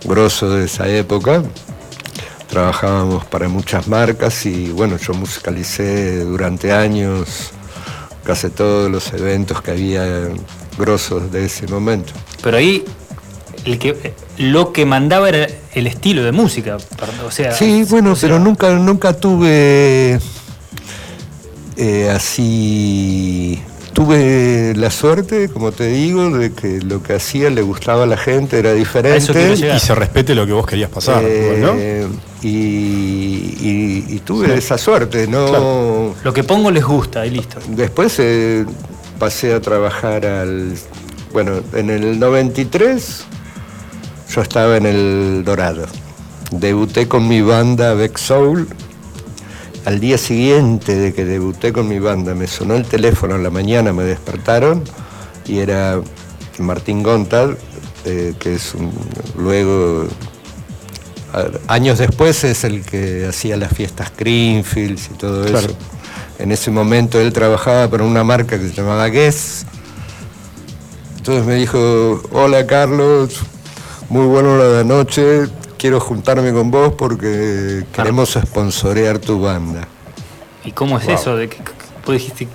[0.05, 1.43] grosso de esa época,
[2.49, 7.51] trabajábamos para muchas marcas y bueno, yo musicalicé durante años
[8.25, 10.05] casi todos los eventos que había
[10.79, 12.13] grosos de ese momento.
[12.43, 12.85] Pero ahí
[13.65, 16.77] el que, lo que mandaba era el estilo de música.
[17.27, 20.19] O sea, sí, bueno, pero nunca, nunca tuve
[21.77, 28.05] eh, así tuve la suerte, como te digo, de que lo que hacía le gustaba
[28.05, 29.55] a la gente, era diferente.
[29.55, 32.07] y se respete lo que vos querías pasar, eh,
[32.43, 36.15] y, tuve esa suerte, ¿no?
[36.23, 37.59] Lo que pongo les gusta y listo.
[37.69, 38.65] Después eh,
[39.19, 40.75] pasé a trabajar al.
[41.33, 43.25] Bueno, en el 93
[44.31, 45.87] yo estaba en el Dorado.
[46.51, 48.69] Debuté con mi banda Beck Soul
[49.85, 53.49] al día siguiente de que debuté con mi banda, me sonó el teléfono en la
[53.49, 54.85] mañana, me despertaron
[55.47, 56.01] y era
[56.59, 57.57] Martín Gontard,
[58.05, 58.93] eh, que es un,
[59.39, 60.07] luego,
[61.69, 65.69] años después es el que hacía las fiestas Greenfields y todo eso.
[66.39, 69.65] En ese momento él trabajaba para una marca que se llamaba Guess.
[71.17, 73.41] Entonces me dijo, hola Carlos,
[74.09, 75.47] muy bueno la de anoche,
[75.77, 79.87] quiero juntarme con vos porque queremos sponsorear tu banda.
[80.65, 81.37] ¿Y cómo es eso?
[81.37, 81.59] ¿De que,
[82.07, 82.49] dijiste?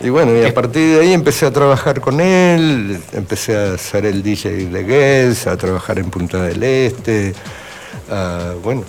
[0.00, 4.06] Y bueno, y a partir de ahí empecé a trabajar con él, empecé a ser
[4.06, 7.34] el DJ de Guess, a trabajar en Punta del Este,
[8.62, 8.84] bueno,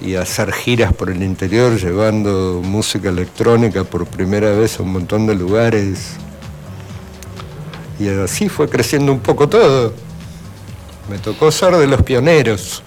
[0.00, 4.92] y a hacer giras por el interior llevando música electrónica por primera vez a un
[4.92, 6.12] montón de lugares.
[7.98, 9.92] Y así fue creciendo un poco todo.
[11.10, 12.84] Me tocó ser de los pioneros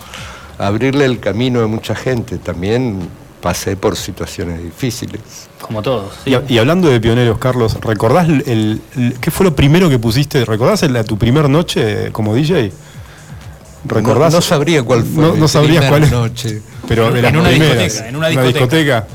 [0.57, 2.38] abrirle el camino a mucha gente.
[2.38, 3.09] También
[3.41, 5.19] pasé por situaciones difíciles.
[5.59, 6.13] Como todos.
[6.26, 8.82] Y, hablando de pioneros, Carlos, ¿recordás el,
[9.19, 10.45] qué fue lo primero que pusiste?
[10.45, 12.71] ¿Recordás la, tu primer noche como DJ?
[13.84, 14.34] ¿Recordás?
[14.34, 15.21] No, sabría cuál fue.
[15.21, 16.61] No, no sabrías cuál noche.
[16.88, 19.07] Pero en, una discoteca, en una discoteca.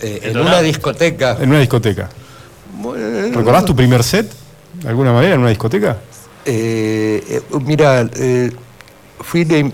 [0.00, 1.36] en una discoteca.
[1.40, 2.08] En una discoteca.
[3.34, 4.32] ¿Recordás tu primer set?
[4.74, 5.96] ¿De alguna manera en una discoteca?
[6.48, 8.52] Eh, eh, mira, eh,
[9.18, 9.72] fui de,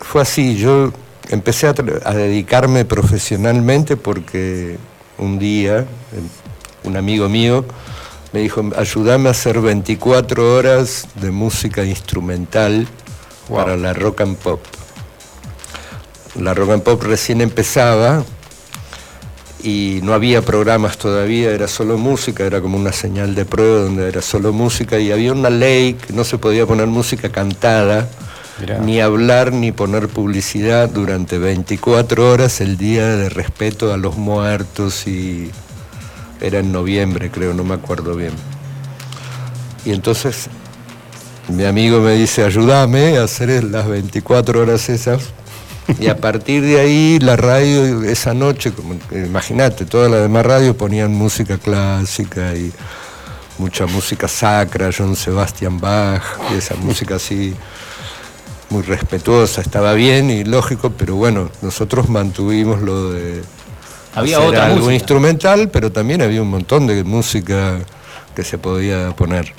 [0.00, 0.92] fue así, yo
[1.28, 4.76] empecé a, dedicarme profesionalmente porque
[5.18, 5.86] un día
[6.82, 7.64] un amigo mío
[8.32, 12.88] me dijo, ayúdame a hacer 24 horas de música instrumental
[13.48, 14.60] para la rock and pop.
[16.34, 18.24] La rock and pop recién empezaba
[19.62, 24.08] y no había programas todavía, era solo música, era como una señal de prueba donde
[24.08, 28.08] era solo música y había una ley que no se podía poner música cantada,
[28.84, 35.06] ni hablar ni poner publicidad durante 24 horas el día de respeto a los muertos
[35.06, 35.50] y
[36.40, 38.32] era en noviembre creo, no me acuerdo bien.
[39.84, 40.48] Y entonces
[41.48, 45.32] mi amigo me dice, ayúdame a hacer las 24 horas esas
[45.98, 48.72] y a partir de ahí la radio esa noche,
[49.12, 52.72] imagínate, todas las demás radios ponían música clásica y
[53.58, 56.22] mucha música sacra, John Sebastian Bach,
[56.52, 57.54] y esa música así
[58.70, 63.42] muy respetuosa, estaba bien y lógico, pero bueno, nosotros mantuvimos lo de
[64.14, 67.78] había otra algo instrumental, pero también había un montón de música
[68.34, 69.52] que se podía poner.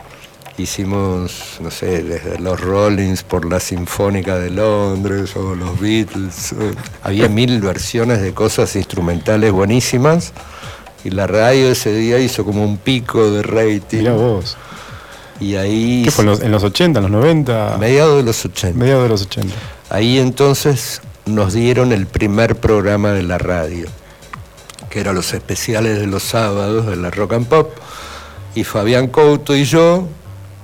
[0.57, 6.53] Hicimos, no sé, desde los Rollins por la Sinfónica de Londres o los Beatles.
[7.03, 10.33] Había mil versiones de cosas instrumentales buenísimas
[11.03, 13.99] y la radio ese día hizo como un pico de rating.
[13.99, 14.57] Mira vos.
[15.39, 16.03] Y ahí...
[16.05, 17.77] ¿Qué fue en los, 80, en los 90?
[17.79, 18.77] Mediados de los 80.
[18.77, 19.55] Mediados de los 80.
[19.89, 23.87] Ahí entonces nos dieron el primer programa de la radio,
[24.89, 27.71] que eran los especiales de los sábados de la Rock and Pop.
[28.53, 30.07] Y Fabián Couto y yo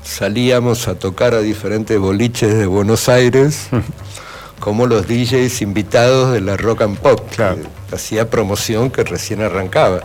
[0.08, 3.68] salíamos a tocar a diferentes boliches de Buenos Aires
[4.60, 7.20] como los DJs invitados de la rock and pop.
[7.92, 10.02] hacía promoción que recién arrancaba.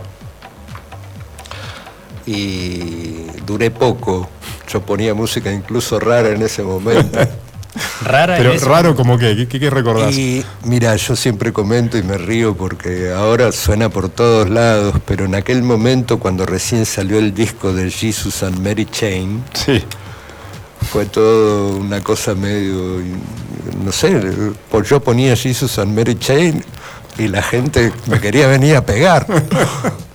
[2.25, 4.29] Y duré poco.
[4.69, 7.19] Yo ponía música incluso rara en ese momento.
[8.03, 10.15] Rara Pero raro como que, ¿qué, qué recordás?
[10.15, 15.25] Y mira, yo siempre comento y me río porque ahora suena por todos lados, pero
[15.25, 19.83] en aquel momento cuando recién salió el disco de Jesus and Mary Chain, sí.
[20.91, 23.01] fue todo una cosa medio,
[23.83, 24.21] no sé,
[24.85, 26.63] yo ponía Jesus and Mary Chain
[27.17, 29.25] y la gente me quería venir a pegar.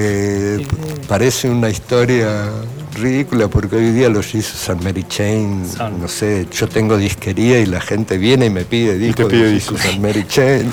[0.00, 0.64] Eh,
[1.08, 2.52] parece una historia
[2.98, 5.64] ridícula porque hoy día los Jesus and Mary Chain,
[5.98, 9.84] no sé, yo tengo disquería y la gente viene y me pide discos de Jesus
[9.86, 10.70] and Mary Chain.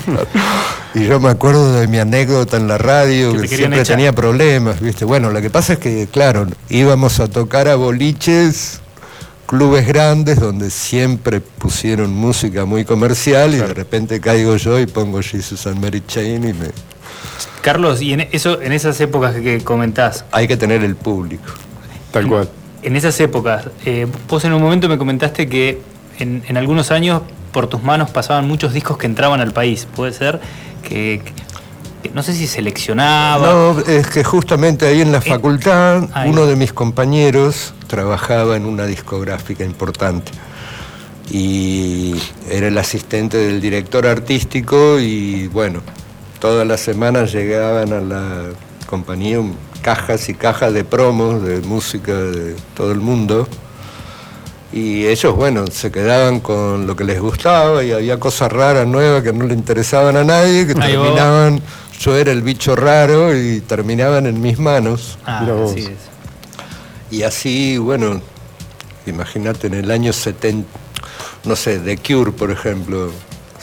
[0.96, 5.06] y yo me acuerdo de mi anécdota en la radio, que, siempre tenía problemas, ¿viste?
[5.06, 8.82] Bueno, lo que pasa es que, claro, íbamos a tocar a boliches
[9.46, 15.22] clubes grandes donde siempre pusieron música muy comercial y de repente caigo yo y pongo
[15.22, 16.70] Jesus and Mary Chain y me
[17.62, 20.24] Carlos, y en, eso, en esas épocas que comentás.
[20.32, 21.52] Hay que tener el público.
[22.16, 22.50] Tal cual.
[22.82, 25.82] En esas épocas, eh, vos en un momento me comentaste que
[26.18, 29.86] en, algunos años por tus manos pasaban muchos discos que entraban al país.
[29.98, 30.40] ¿Puede ser?
[30.82, 31.22] Que,
[32.14, 33.52] no sé si seleccionaba.
[33.52, 38.86] No, es que justamente ahí en la facultad uno de mis compañeros trabajaba en una
[38.86, 40.32] discográfica importante
[41.30, 42.16] y
[42.50, 45.82] era el asistente del director artístico y bueno,
[46.40, 48.44] todas las semanas llegaban a la
[48.86, 49.42] compañía
[49.86, 53.48] cajas y cajas de promos de música de todo el mundo.
[54.74, 59.22] Y ellos, bueno, se quedaban con lo que les gustaba y había cosas raras, nuevas
[59.22, 61.62] que no le interesaban a nadie, que terminaban,
[62.00, 65.20] yo era el bicho raro y terminaban en mis manos.
[65.24, 65.92] Ah, así es.
[67.12, 68.22] Y así, bueno,
[69.06, 70.68] imagínate en el año 70,
[71.44, 73.12] no sé, The Cure, por ejemplo,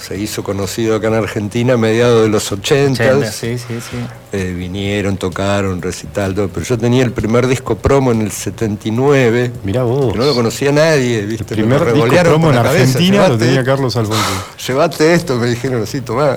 [0.03, 3.31] se hizo conocido acá en Argentina a mediados de los 80.
[3.31, 3.97] sí, sí, sí.
[4.33, 6.49] Eh, vinieron, tocaron, recital, todo.
[6.49, 9.53] Pero yo tenía el primer disco promo en el 79.
[9.63, 10.17] Mirá vos.
[10.17, 11.55] no lo conocía nadie, ¿viste?
[11.55, 14.25] El primer disco promo en Argentina lo tenía Carlos Alfonso.
[14.67, 16.37] Llévate esto, me dijeron así, tomá.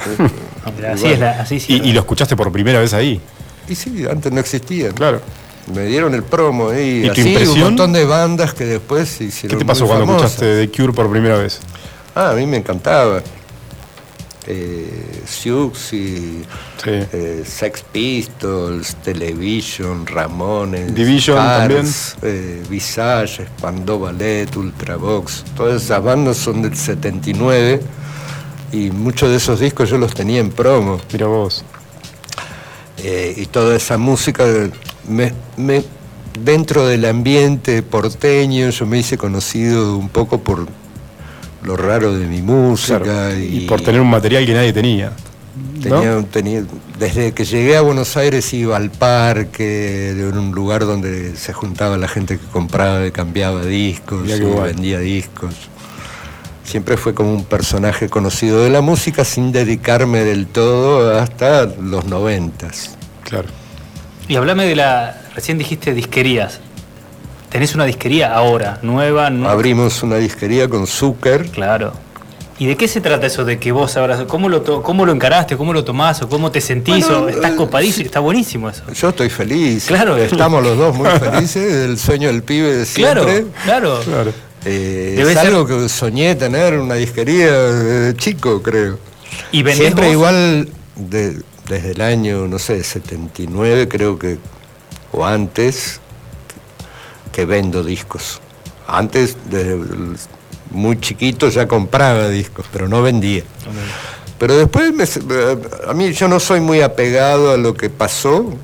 [0.92, 3.20] así, es la, así ¿Y, ¿Y, lo escuchaste por primera vez ahí?
[3.68, 4.90] Y sí, antes no existía.
[4.90, 5.22] Claro.
[5.74, 9.56] Me dieron el promo y, ¿Y así un montón de bandas que después se hicieron.
[9.56, 11.60] ¿Qué te pasó cuando escuchaste The Cure por primera vez?
[12.14, 13.22] Ah, a mí me encantaba.
[14.46, 16.42] Eh, Sioux y
[16.86, 21.86] eh, Sex Pistols, Television, Ramones, Division también.
[22.22, 27.80] Eh, Visage, Spandau Ballet, Ultravox, todas esas bandas son del 79
[28.72, 31.00] y muchos de esos discos yo los tenía en promo.
[31.12, 31.64] Mira vos.
[32.98, 34.44] Eh, y toda esa música
[35.08, 35.32] me,
[36.38, 40.66] dentro del ambiente porteño yo me hice conocido un poco por
[41.62, 43.32] lo raro de mi música.
[43.36, 45.12] y, por tener un material que nadie tenía.
[45.82, 46.64] Tenía,
[46.98, 51.96] desde que llegué a Buenos Aires iba al parque, de un lugar donde se juntaba
[51.96, 55.54] la gente que compraba y cambiaba discos, y vendía discos.
[56.64, 62.04] Siempre fue como un personaje conocido de la música sin dedicarme del todo hasta los
[62.04, 62.96] noventas.
[63.24, 63.48] Claro.
[64.28, 66.60] Y hablame de la, recién dijiste disquerías.
[67.50, 69.26] Tenés una disquería ahora, nueva.
[69.26, 71.48] Abrimos una disquería con Zucker.
[71.50, 71.92] Claro.
[72.60, 75.56] ¿Y de qué se trata eso de que vos ahora, cómo lo, cómo lo encaraste,
[75.56, 77.08] cómo lo tomás o cómo te sentís?
[77.08, 78.82] o estás eh, copadísimo, está buenísimo eso.
[78.92, 79.86] Yo estoy feliz.
[79.86, 80.16] Claro.
[80.16, 83.46] Estamos los dos muy felices, el sueño del pibe de siempre.
[83.64, 84.32] Claro, claro.
[84.66, 88.98] Eh, es algo que soñé tener una disquería de chico, creo.
[89.52, 94.38] ¿Y Siempre igual desde el año, no sé, 79 creo que,
[95.12, 96.00] o antes,
[97.32, 98.40] que vendo discos.
[98.86, 99.78] Antes, desde
[100.70, 103.44] muy chiquito ya compraba discos, pero no vendía.
[104.38, 105.20] Pero después,
[105.86, 108.54] a mí yo no soy muy apegado a lo que pasó.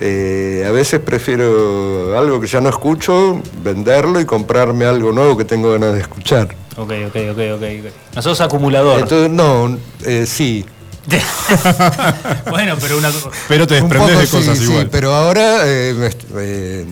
[0.00, 5.44] Eh, a veces prefiero algo que ya no escucho, venderlo y comprarme algo nuevo que
[5.44, 6.48] tengo ganas de escuchar.
[6.76, 7.92] Ok, ok, ok, ok.
[8.16, 9.00] ¿No sos acumulador?
[9.00, 10.64] Entonces, no, eh, sí.
[12.50, 13.10] bueno, pero una...
[13.48, 14.88] Pero te desprendes de cosas igual.
[14.90, 16.86] pero ahora, eh, eh,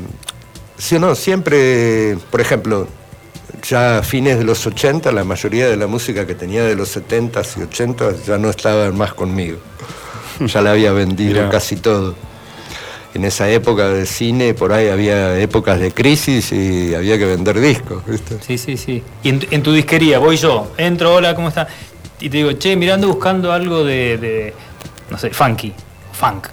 [0.77, 2.89] sí o no, siempre, por ejemplo,
[3.69, 6.97] ya a fines de los 80, la mayoría de la música que tenía de los
[6.97, 9.59] 70s y 80s ya no estaba más conmigo.
[10.41, 12.15] Ya la había vendido casi todo
[13.15, 17.61] en esa época de cine, por ahí había épocas de crisis y había que vender
[17.61, 18.39] discos, ¿viste?
[18.41, 19.03] Sí, sí, sí.
[19.23, 21.69] Y en, tu disquería, voy yo, entro, hola, ¿cómo está?
[22.23, 24.55] Y te digo, che, mirando buscando algo de,
[25.11, 25.73] no sé, funky,
[26.13, 26.47] funk.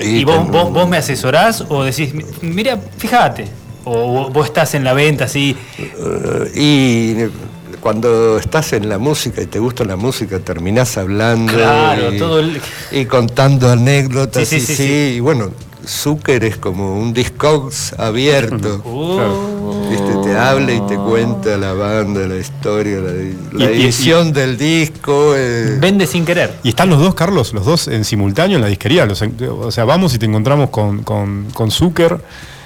[0.00, 2.12] ¿Y, vos, vos, me asesorás o decís,
[2.42, 3.46] mira, fíjate?
[3.84, 5.56] ¿O vos estás en la venta así?
[5.78, 11.52] Eh, y cuando estás en la música y te gusta la música, terminás hablando
[12.90, 14.48] y, contando anécdotas.
[14.48, 15.52] Sí, sí, sí, y bueno,
[15.86, 18.82] Zucker es como un discogs abierto.
[18.94, 20.24] Oh.
[20.24, 22.98] te habla y te cuenta la banda, la historia,
[23.52, 25.34] la, edición del disco.
[25.36, 25.76] Eh.
[25.80, 26.54] Vende sin querer.
[26.62, 29.06] Y están los dos, Carlos, los dos en simultáneo en la disquería.
[29.06, 32.18] o sea, vamos y te encontramos con, con, con Zucker.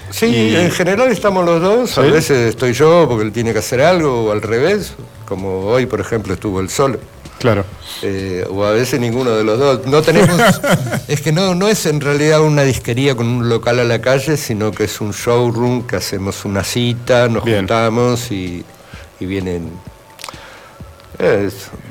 [0.09, 1.97] Sí, en general estamos los dos.
[1.97, 4.93] A veces estoy yo porque él tiene que hacer algo, o al revés,
[5.25, 6.99] como hoy, por ejemplo, estuvo el sol.
[7.39, 7.65] Claro.
[8.01, 9.85] Eh, o a veces ninguno de los dos.
[9.85, 10.39] No tenemos.
[11.07, 14.37] es que no, no es en realidad una disquería con un local a la calle,
[14.37, 18.63] sino que es un showroom que hacemos una cita, nos juntamos y,
[19.19, 19.71] vienen.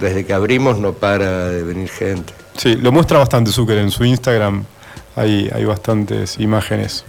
[0.01, 2.33] desde que abrimos no para de venir gente.
[2.57, 4.65] Sí, lo muestra bastante Zucker en su Instagram.
[5.15, 7.05] Hay, hay bastantes imágenes.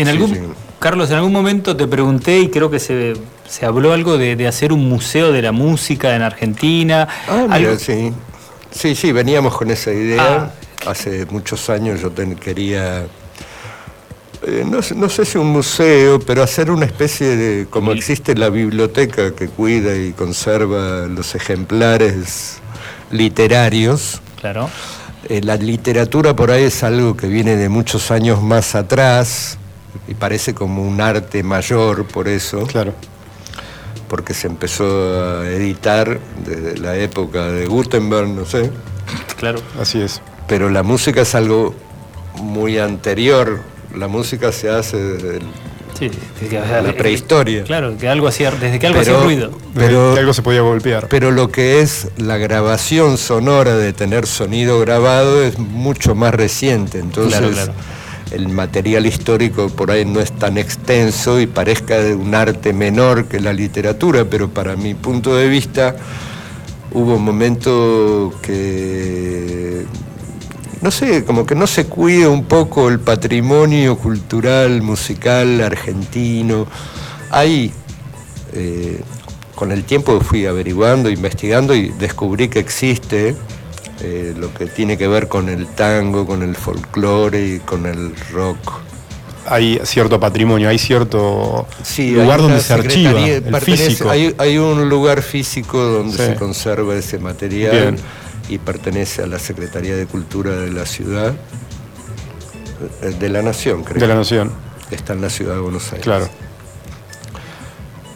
[0.00, 3.14] En algún, Carlos, en algún momento te pregunté y creo que se
[3.50, 7.08] se habló algo de, hacer un museo de la música en Argentina.
[7.28, 8.12] Ah, sí.
[8.70, 10.52] Sí, sí, veníamos con esa idea.
[10.86, 10.90] Ah.
[10.90, 13.00] Hace muchos años yo quería,
[14.46, 18.48] eh, no, no, sé si un museo, pero hacer una especie de, como existe la
[18.48, 22.60] biblioteca que cuida y conserva los ejemplares
[23.10, 24.22] literarios.
[24.40, 24.70] Claro.
[25.28, 29.58] Eh, la literatura por ahí es algo que viene de muchos años más atrás
[30.08, 32.66] y parece como un arte mayor por eso.
[32.66, 32.94] Claro
[34.10, 34.84] porque se empezó
[35.22, 38.68] a editar desde la época de Gutenberg, no sé.
[39.38, 39.60] Claro.
[39.80, 40.20] Así es.
[40.48, 41.76] Pero la música es algo
[42.42, 43.60] muy anterior.
[43.94, 45.40] La música se hace desde
[46.50, 47.62] la prehistoria.
[47.62, 49.52] Claro, que algo hacía, desde que algo hacía ruido.
[49.76, 51.06] Pero, algo se podía golpear.
[51.08, 56.98] Pero lo que es la grabación sonora de tener sonido grabado es mucho más reciente.
[56.98, 57.72] Entonces, claro,
[58.30, 63.26] el material histórico por ahí no es tan extenso y parezca de un arte menor
[63.26, 65.96] que la literatura, pero para mi punto de vista
[66.92, 69.84] hubo un momento que,
[70.80, 76.66] no sé, como que no se cuida un poco el patrimonio cultural, musical argentino.
[77.30, 77.72] Ahí,
[78.52, 79.00] eh,
[79.54, 83.36] con el tiempo fui averiguando, investigando y descubrí que existe
[84.02, 88.14] eh, lo que tiene que ver con el tango, con el folclore y con el
[88.32, 88.80] rock.
[89.46, 91.66] Hay cierto patrimonio, hay cierto
[91.98, 94.10] lugar donde se archiva, el físico.
[94.10, 97.96] Hay, un lugar físico donde se conserva ese material
[98.48, 101.34] y pertenece a la Secretaría de Cultura de la ciudad,
[103.02, 104.00] eh, de la Nación, creo.
[104.00, 104.52] De la Nación.
[104.90, 106.02] Está en la ciudad de Buenos Aires.
[106.02, 106.28] Claro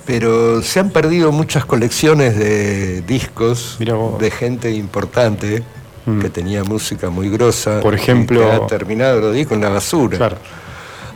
[0.06, 5.62] pero se han perdido muchas colecciones de discos de gente importante
[6.06, 6.20] mm.
[6.20, 7.80] que tenía música muy grosa.
[7.80, 8.40] Por ejemplo.
[8.40, 10.16] Que ha terminado los discos en la basura.
[10.16, 10.36] Claro.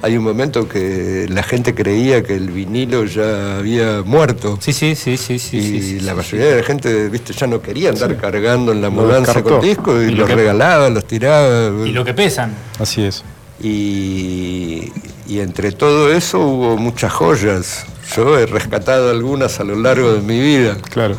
[0.01, 4.57] Hay un momento que la gente creía que el vinilo ya había muerto.
[4.61, 5.41] Sí, sí, sí, sí.
[5.41, 8.91] sí y la mayoría de la gente, viste, ya no quería andar cargando en la
[8.91, 11.85] mudanza con discos y, los regalaba, los tiraba.
[11.85, 12.55] Y lo que pesan.
[12.79, 13.25] Así es.
[13.61, 14.93] Y,
[15.27, 17.85] y entre todo eso hubo muchas joyas.
[18.15, 20.77] Yo he rescatado algunas a lo largo de mi vida.
[20.91, 21.17] Claro.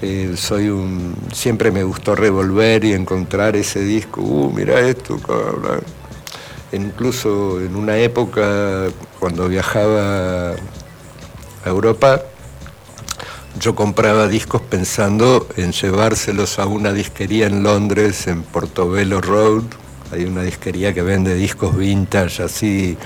[0.00, 1.14] Eh, soy un.
[1.32, 4.20] Siempre me gustó revolver y encontrar ese disco.
[4.20, 5.82] Uh, mira esto, cabrón.
[6.72, 8.88] Incluso en una época,
[9.18, 10.56] cuando viajaba a
[11.64, 12.22] Europa,
[13.58, 19.64] yo compraba discos pensando en llevárselos a una disquería en Londres, en Portobello Road.
[20.12, 22.96] Hay una disquería que vende discos vintage, así,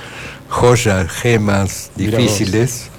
[0.49, 2.92] joyas, gemas difíciles.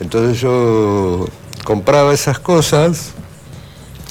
[0.00, 1.26] Entonces yo
[1.64, 3.12] compraba esas cosas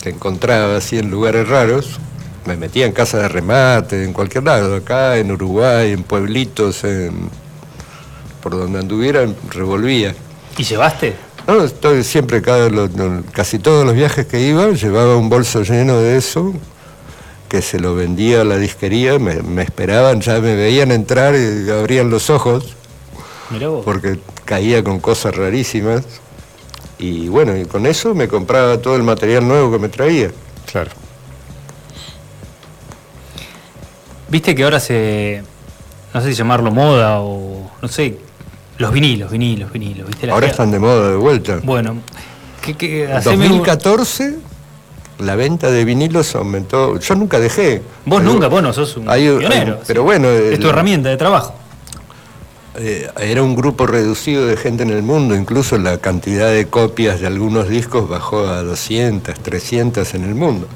[0.02, 2.00] que encontraba así en lugares raros.
[2.46, 7.30] Me metía en casa de remate, en cualquier lado, acá, en Uruguay, en pueblitos, en,
[8.42, 10.14] por donde anduviera, revolvía.
[10.58, 11.16] ¿Y llevaste?
[11.48, 12.70] No, estoy siempre, cada,
[13.32, 16.54] casi todos los viajes que iba, llevaba un bolso lleno de eso,
[17.50, 22.10] que se lo vendía a la disquería, me, esperaban, ya me veían entrar y abrían
[22.10, 22.76] los ojos,
[23.84, 26.04] porque caía con cosas rarísimas.
[26.98, 30.32] Y bueno, y con eso me compraba todo el material nuevo que me traía.
[30.72, 30.92] Claro.
[34.30, 35.44] Viste que ahora se,
[36.14, 38.18] no sé si llamarlo moda o no sé,
[38.78, 40.08] los vinilos, vinilos, vinilos.
[40.08, 40.30] ¿viste?
[40.30, 41.60] Ahora están de moda de vuelta.
[41.64, 41.98] Bueno,
[42.62, 44.38] ¿qué, En 2014
[45.20, 47.00] la venta de vinilos aumentó.
[47.00, 47.82] Yo nunca dejé.
[48.06, 49.80] Vos nunca, vos no sos un pionero.
[49.86, 50.30] pero bueno.
[50.30, 51.54] Es tu herramienta de trabajo.
[52.78, 57.22] Eh, era un grupo reducido de gente en el mundo, incluso la cantidad de copias
[57.22, 60.68] de algunos discos bajó a 200, 300 en el mundo.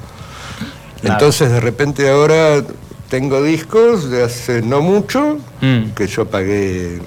[1.02, 2.62] Entonces de repente ahora
[3.08, 5.90] tengo discos de hace no mucho, mm.
[5.90, 7.00] que yo pagué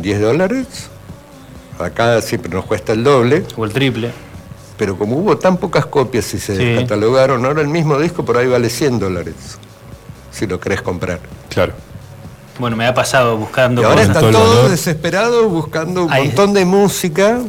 [0.00, 0.66] 10 dólares.
[1.78, 3.44] Acá siempre nos cuesta el doble.
[3.56, 4.10] O el triple.
[4.76, 8.46] Pero como hubo tan pocas copias y se catalogaron, ahora el mismo disco por ahí
[8.46, 9.34] vale 100 dólares.
[10.30, 11.20] Si lo querés comprar.
[11.48, 11.74] Claro.
[12.62, 13.82] Bueno, me ha pasado buscando.
[13.82, 17.40] Y ahora están todos desesperados buscando un montón de música.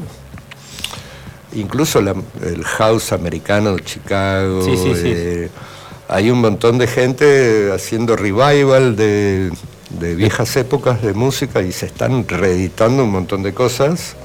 [1.54, 4.64] Incluso el house americano de Chicago.
[4.66, 5.50] Sí, sí, eh,
[6.10, 9.52] hay un montón de gente haciendo revival de
[10.00, 14.16] de viejas épocas de música y se están reeditando un montón de cosas,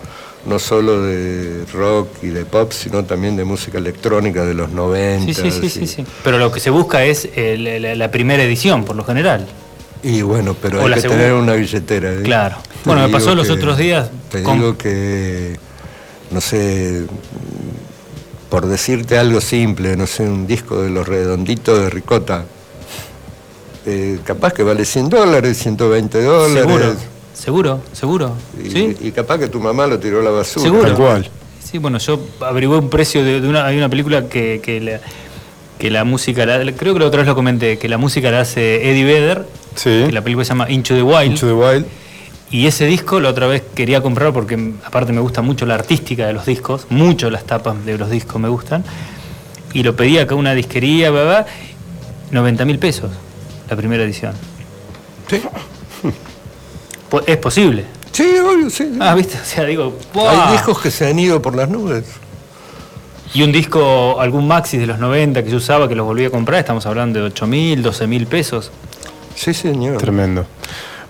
[0.47, 5.34] no solo de rock y de pop, sino también de música electrónica de los 90.
[5.34, 9.05] Sí, sí, sí, sí, Pero lo que se busca es la, primera edición, por lo
[9.05, 9.47] general.
[10.03, 12.12] Y bueno, pero hay que tener una billetera.
[12.12, 12.22] ¿eh?
[12.22, 12.57] Claro.
[12.84, 14.11] bueno, me pasó los otros días.
[14.30, 15.59] Te digo que,
[16.30, 17.07] no sé,
[18.49, 22.44] por decirte algo simple, no sé, un disco de los redonditos de Ricota,
[23.86, 26.62] eh, capaz que vale 100 dólares, 120 dólares.
[26.62, 26.94] Seguro,
[27.32, 28.36] seguro, seguro.
[29.01, 30.64] Y, capaz que tu mamá lo tiró a la basura.
[30.64, 30.94] Seguro.
[30.94, 31.30] Tal
[31.62, 35.01] Sí, bueno, yo averigué un precio de, una, hay una película que, que, la,
[35.78, 36.44] que la música,
[36.76, 39.46] creo que la otra vez lo comenté, que la música la hace Eddie Vedder,
[39.79, 40.05] sí.
[40.07, 41.31] que la película se llama Into the Wild.
[41.33, 41.87] Into the Wild.
[42.51, 46.26] Y ese disco la otra vez quería comprar porque aparte me gusta mucho la artística
[46.26, 48.85] de los discos, mucho las tapas de los discos me gustan.
[49.74, 51.47] Y lo pedí acá a una disquería, bla,
[52.31, 53.11] 90 mil pesos
[53.68, 54.33] la primera edición.
[55.29, 55.43] Sí.
[57.26, 57.85] Es posible.
[58.12, 58.97] Sí, obvio, sí.
[59.01, 62.05] Ah, viste, o sea, digo, Hay discos que se han ido por las nubes.
[63.35, 66.31] Y un disco, algún maxi de los 90 que yo usaba, que los volví a
[66.31, 68.70] comprar, estamos hablando de 8 mil, 12 mil pesos.
[69.39, 69.99] Sí, señor.
[69.99, 70.47] Tremendo.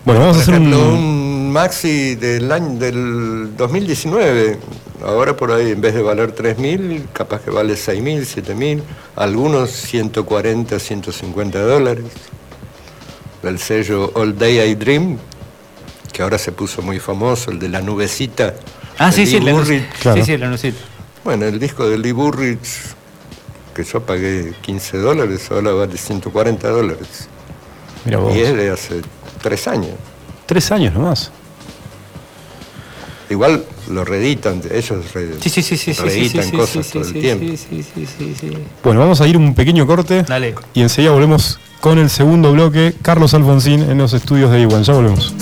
[0.05, 1.51] Bueno, vamos a hacer un...
[1.51, 4.59] maxi del año del 2019.
[5.03, 8.83] Ahora por ahí, en vez de valer 3.000, capaz que vale 6.000, 7.000,
[9.16, 12.05] algunos 140, 150 dólares
[13.43, 15.16] del sello All Day I Dream,
[16.12, 18.57] que ahora se puso muy famoso, el de la nubecita.
[18.99, 20.79] Ah, sí, sí, la sí, sí, la nubecita.
[21.24, 22.68] Bueno, el disco de Lee Burrich,
[23.74, 27.29] que yo pagué 15 dólares, ahora vale 140 dólares.
[28.09, 28.35] Mira vos.
[28.35, 29.03] Y es de hace
[29.43, 29.91] tres años.
[30.47, 31.31] Tres años nomás.
[33.29, 35.05] Igual lo reeditan, ellos
[35.43, 37.45] sí, sí, sí, reeditan cosas todo el tiempo.
[38.83, 40.55] Bueno, vamos a ir un pequeño corte Dale.
[40.73, 42.95] y enseguida volvemos con el segundo bloque.
[43.03, 44.83] Carlos Alfonsín en los estudios de Iwan.
[44.85, 45.35] Ya volvemos.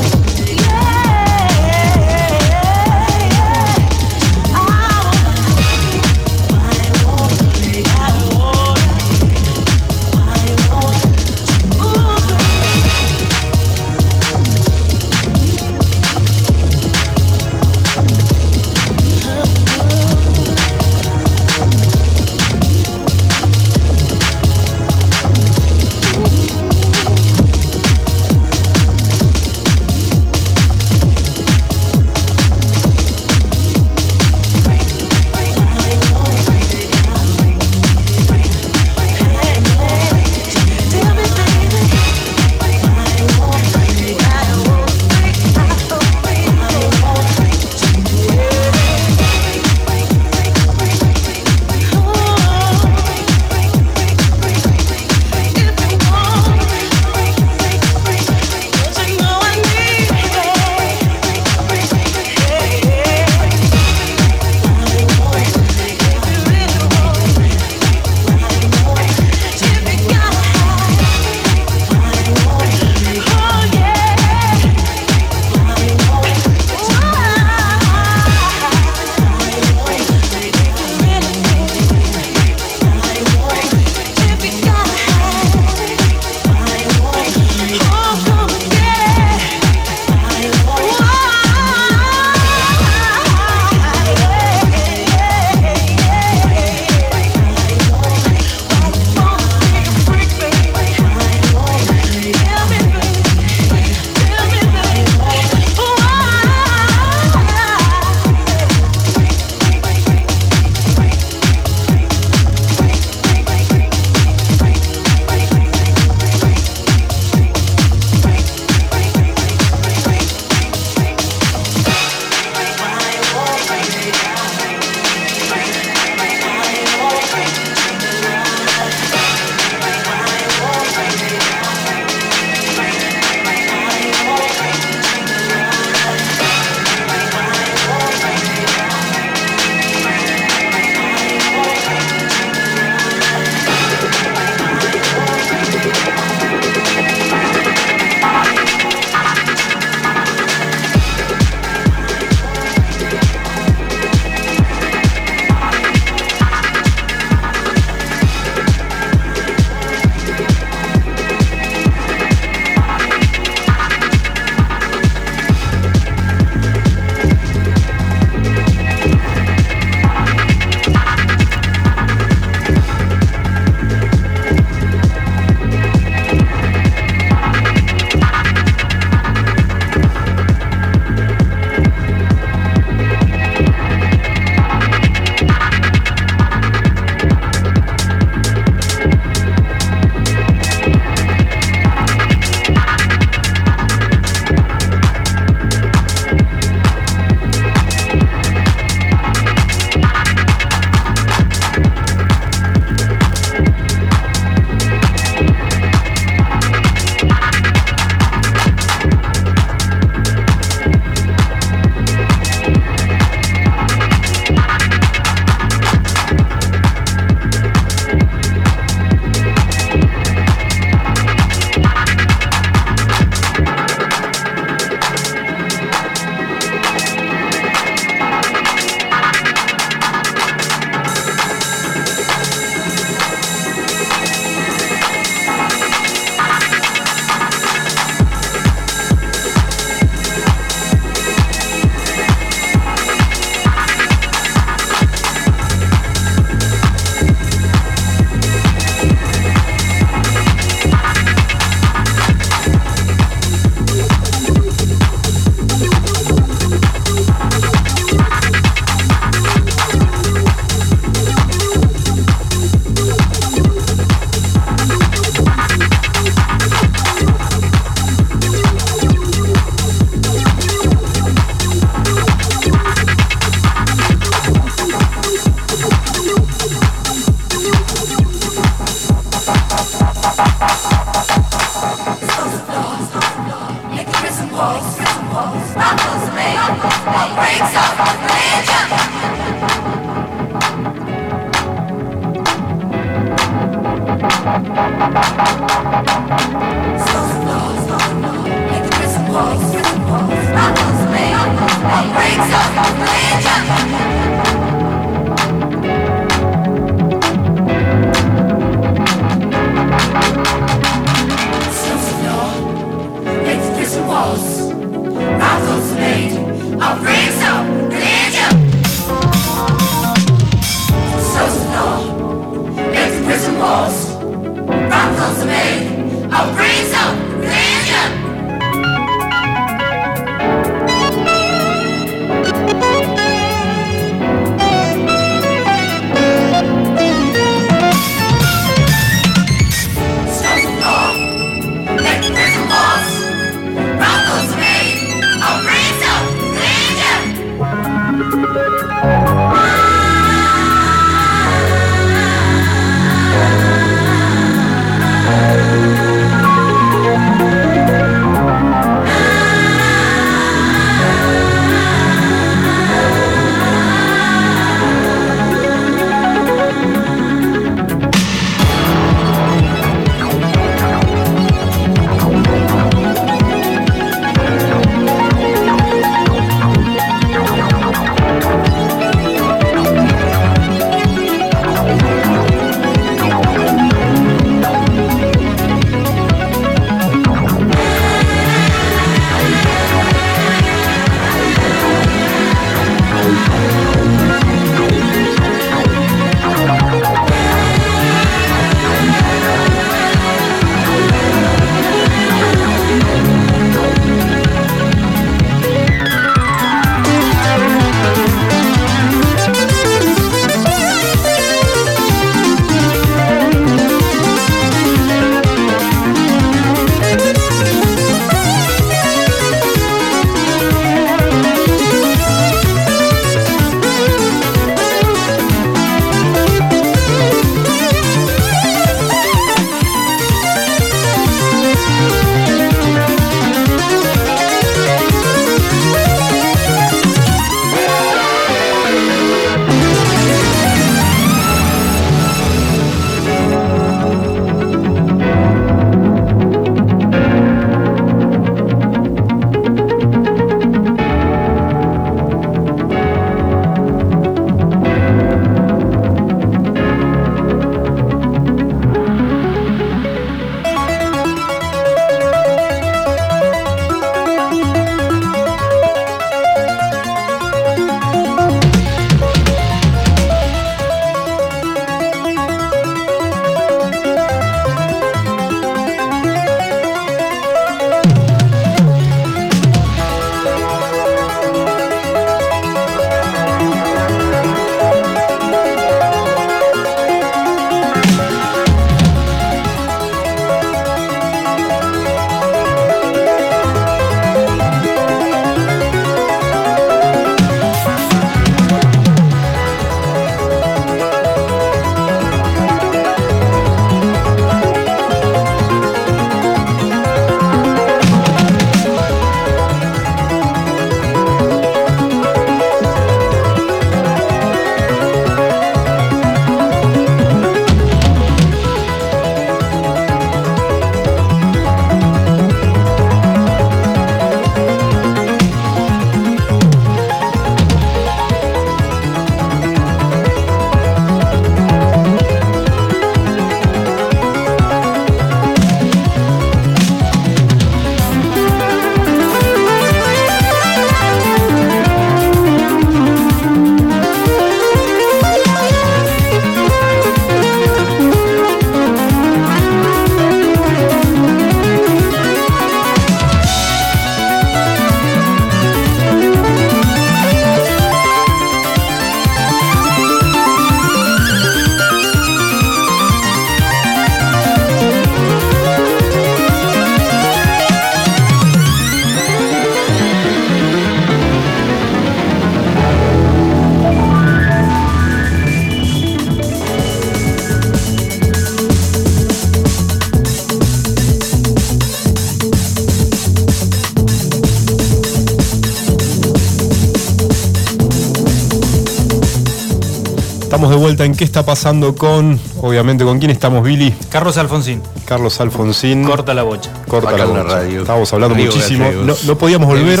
[590.98, 593.94] Vuelta en qué está pasando con, obviamente, con quién estamos, Billy.
[594.10, 594.82] Carlos Alfonsín.
[595.04, 596.04] Carlos Alfonsín.
[596.04, 596.70] Corta la bocha.
[596.88, 597.42] Corta Acá la bocha.
[597.44, 597.80] radio.
[597.82, 598.90] Estábamos hablando Río muchísimo.
[599.26, 600.00] No, podíamos volver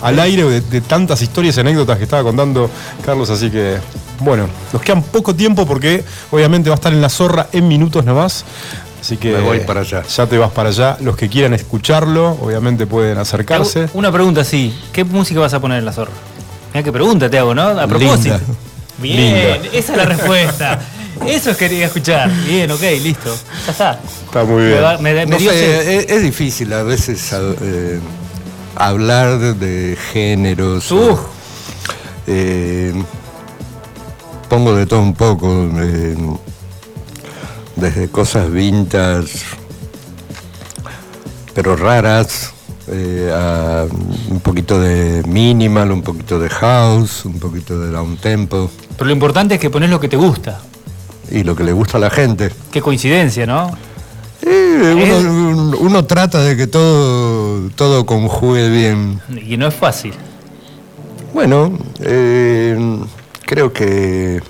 [0.00, 2.70] al aire de, de tantas historias y anécdotas que estaba contando
[3.04, 3.76] Carlos, así que,
[4.20, 8.04] bueno, nos quedan poco tiempo porque obviamente va a estar en la zorra en minutos
[8.06, 8.44] nomás.
[9.00, 10.02] Así que Me voy para allá.
[10.04, 10.96] Ya te vas para allá.
[11.00, 13.88] Los que quieran escucharlo, obviamente pueden acercarse.
[13.94, 14.74] Una pregunta, sí.
[14.92, 16.12] ¿Qué música vas a poner en la zorra?
[16.72, 17.62] Mira qué pregunta te hago, ¿no?
[17.62, 18.36] A propósito.
[18.38, 18.40] Linda.
[19.00, 20.78] Bien, esa es la respuesta.
[21.26, 22.30] Eso quería escuchar.
[22.46, 23.34] Bien, ok, listo.
[23.66, 24.00] Ya está.
[24.26, 24.80] Está muy bien.
[25.00, 25.58] me- me No dio sed.
[25.82, 27.98] sé, es, es difícil a veces eh,
[28.76, 30.92] hablar de, géneros.
[32.26, 32.92] eh,
[34.48, 36.16] pongo de todo un poco, eh,
[37.76, 39.40] desde cosas vintage,
[41.54, 42.52] pero raras,
[42.88, 43.86] eh, a
[44.28, 48.70] un poquito de minimal, un poquito de house, un poquito de down tempo
[49.00, 50.60] Pero lo importante es que pones lo que te gusta.
[51.30, 52.50] y lo que le gusta a la gente.
[52.70, 53.70] Qué coincidencia, ¿no?
[54.42, 59.22] Eh, uno, uno trata de que todo, todo conjugue bien.
[59.46, 60.12] Y no es fácil.
[61.32, 62.76] Bueno, eh,
[63.46, 64.42] creo que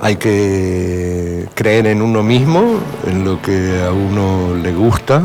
[0.00, 5.24] hay que creer en uno mismo, en lo que a uno le gusta.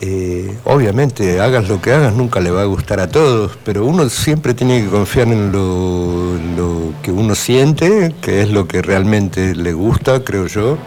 [0.00, 4.08] Eh, obviamente, hagas lo que hagas, nunca le va a gustar a todos, pero uno
[4.08, 9.72] siempre tiene que confiar en lo, que uno siente, que es lo que realmente le
[9.72, 10.78] gusta, creo yo.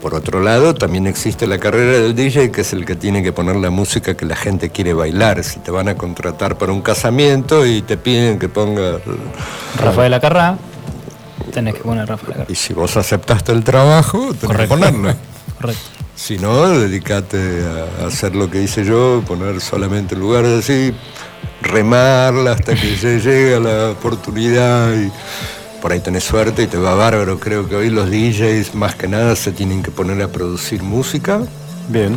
[0.00, 3.32] Por otro lado, también existe la carrera del DJ, que es el que tiene que
[3.32, 5.42] poner la música que la gente quiere bailar.
[5.44, 8.98] Si te van a contratar para un casamiento y te piden que ponga...
[9.78, 10.58] Rafael Acarrá.
[11.52, 12.52] Tenés que poner Rafael Acarrá.
[12.52, 15.14] Y si vos aceptaste el trabajo, tenés que ponerlo.
[15.56, 15.82] Correcto.
[16.16, 17.64] Si no, dedícate
[18.00, 20.94] a hacer lo que hice yo, poner solamente lugares así,
[21.60, 25.10] remarla hasta que se llegue a la oportunidad y
[25.82, 27.40] por ahí tenés suerte y te va bárbaro.
[27.40, 31.40] Creo que hoy los DJs más que nada se tienen que poner a producir música,
[31.88, 32.16] Bien.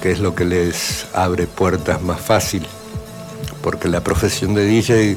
[0.00, 2.66] que es lo que les abre puertas más fácil,
[3.62, 5.16] porque la profesión de DJ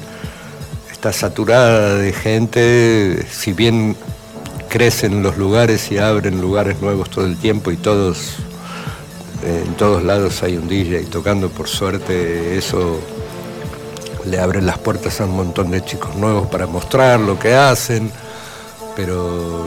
[0.92, 3.96] está saturada de gente, si bien
[4.76, 8.34] crecen los lugares y abren lugares nuevos todo el tiempo y todos,
[9.41, 12.99] eh, en todos lados hay un DJ tocando, por suerte eso
[14.26, 18.11] le abre las puertas a un montón de chicos nuevos para mostrar lo que hacen,
[18.97, 19.65] pero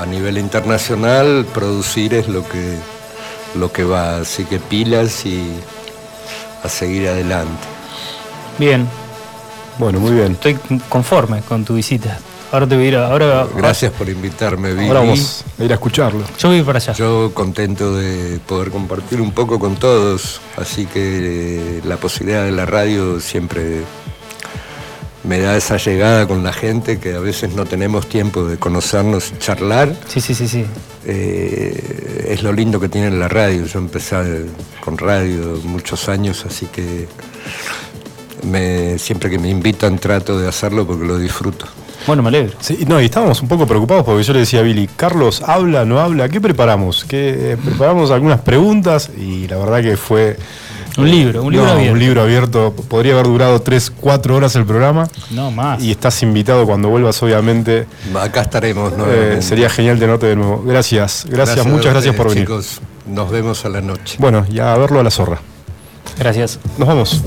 [0.00, 2.78] a nivel internacional producir es lo que,
[3.56, 5.52] lo que va, así que pilas y
[6.64, 7.66] a seguir adelante.
[8.58, 8.88] Bien,
[9.76, 10.32] Bueno, muy bien.
[10.32, 10.56] estoy
[10.88, 12.18] conforme con tu visita.
[12.52, 14.70] Ahora te voy a ir a- ahora, Gracias por invitarme.
[14.86, 16.24] Ahora vamos a ir a escucharlo.
[16.38, 16.92] Yo voy para allá.
[16.92, 22.52] Yo contento de poder compartir un poco con todos, así que eh, la posibilidad de
[22.52, 23.82] la radio siempre
[25.24, 29.32] me da esa llegada con la gente que a veces no tenemos tiempo de conocernos
[29.32, 29.92] y charlar.
[30.06, 30.64] Sí, sí, sí, sí.
[31.04, 33.66] Eh, es lo lindo que tiene la radio.
[33.66, 34.44] Yo empecé
[34.84, 37.08] con radio muchos años, así que
[38.44, 41.66] me- siempre que me invitan trato de hacerlo porque lo disfruto.
[42.06, 42.56] Bueno, me alegro.
[42.60, 45.84] Sí, no, y estábamos un poco preocupados porque yo le decía a Billy, Carlos, ¿habla,
[45.84, 46.28] no habla?
[46.28, 47.04] ¿Qué preparamos?
[47.04, 50.36] ¿Qué, eh, preparamos algunas preguntas y la verdad que fue...
[50.98, 51.92] Un libro, un libro No, abierto.
[51.92, 52.74] Un libro abierto.
[52.88, 55.06] Podría haber durado 3, 4 horas el programa.
[55.30, 55.82] No más.
[55.82, 57.86] Y estás invitado cuando vuelvas, obviamente.
[58.18, 58.94] Acá estaremos.
[59.06, 60.62] Eh, sería genial tenerte de nuevo.
[60.64, 62.44] Gracias, gracias, muchas gracias por venir.
[62.44, 64.16] Chicos, nos vemos a la noche.
[64.18, 65.38] Bueno, y a verlo a la zorra.
[66.18, 66.58] Gracias.
[66.78, 67.22] Nos vamos.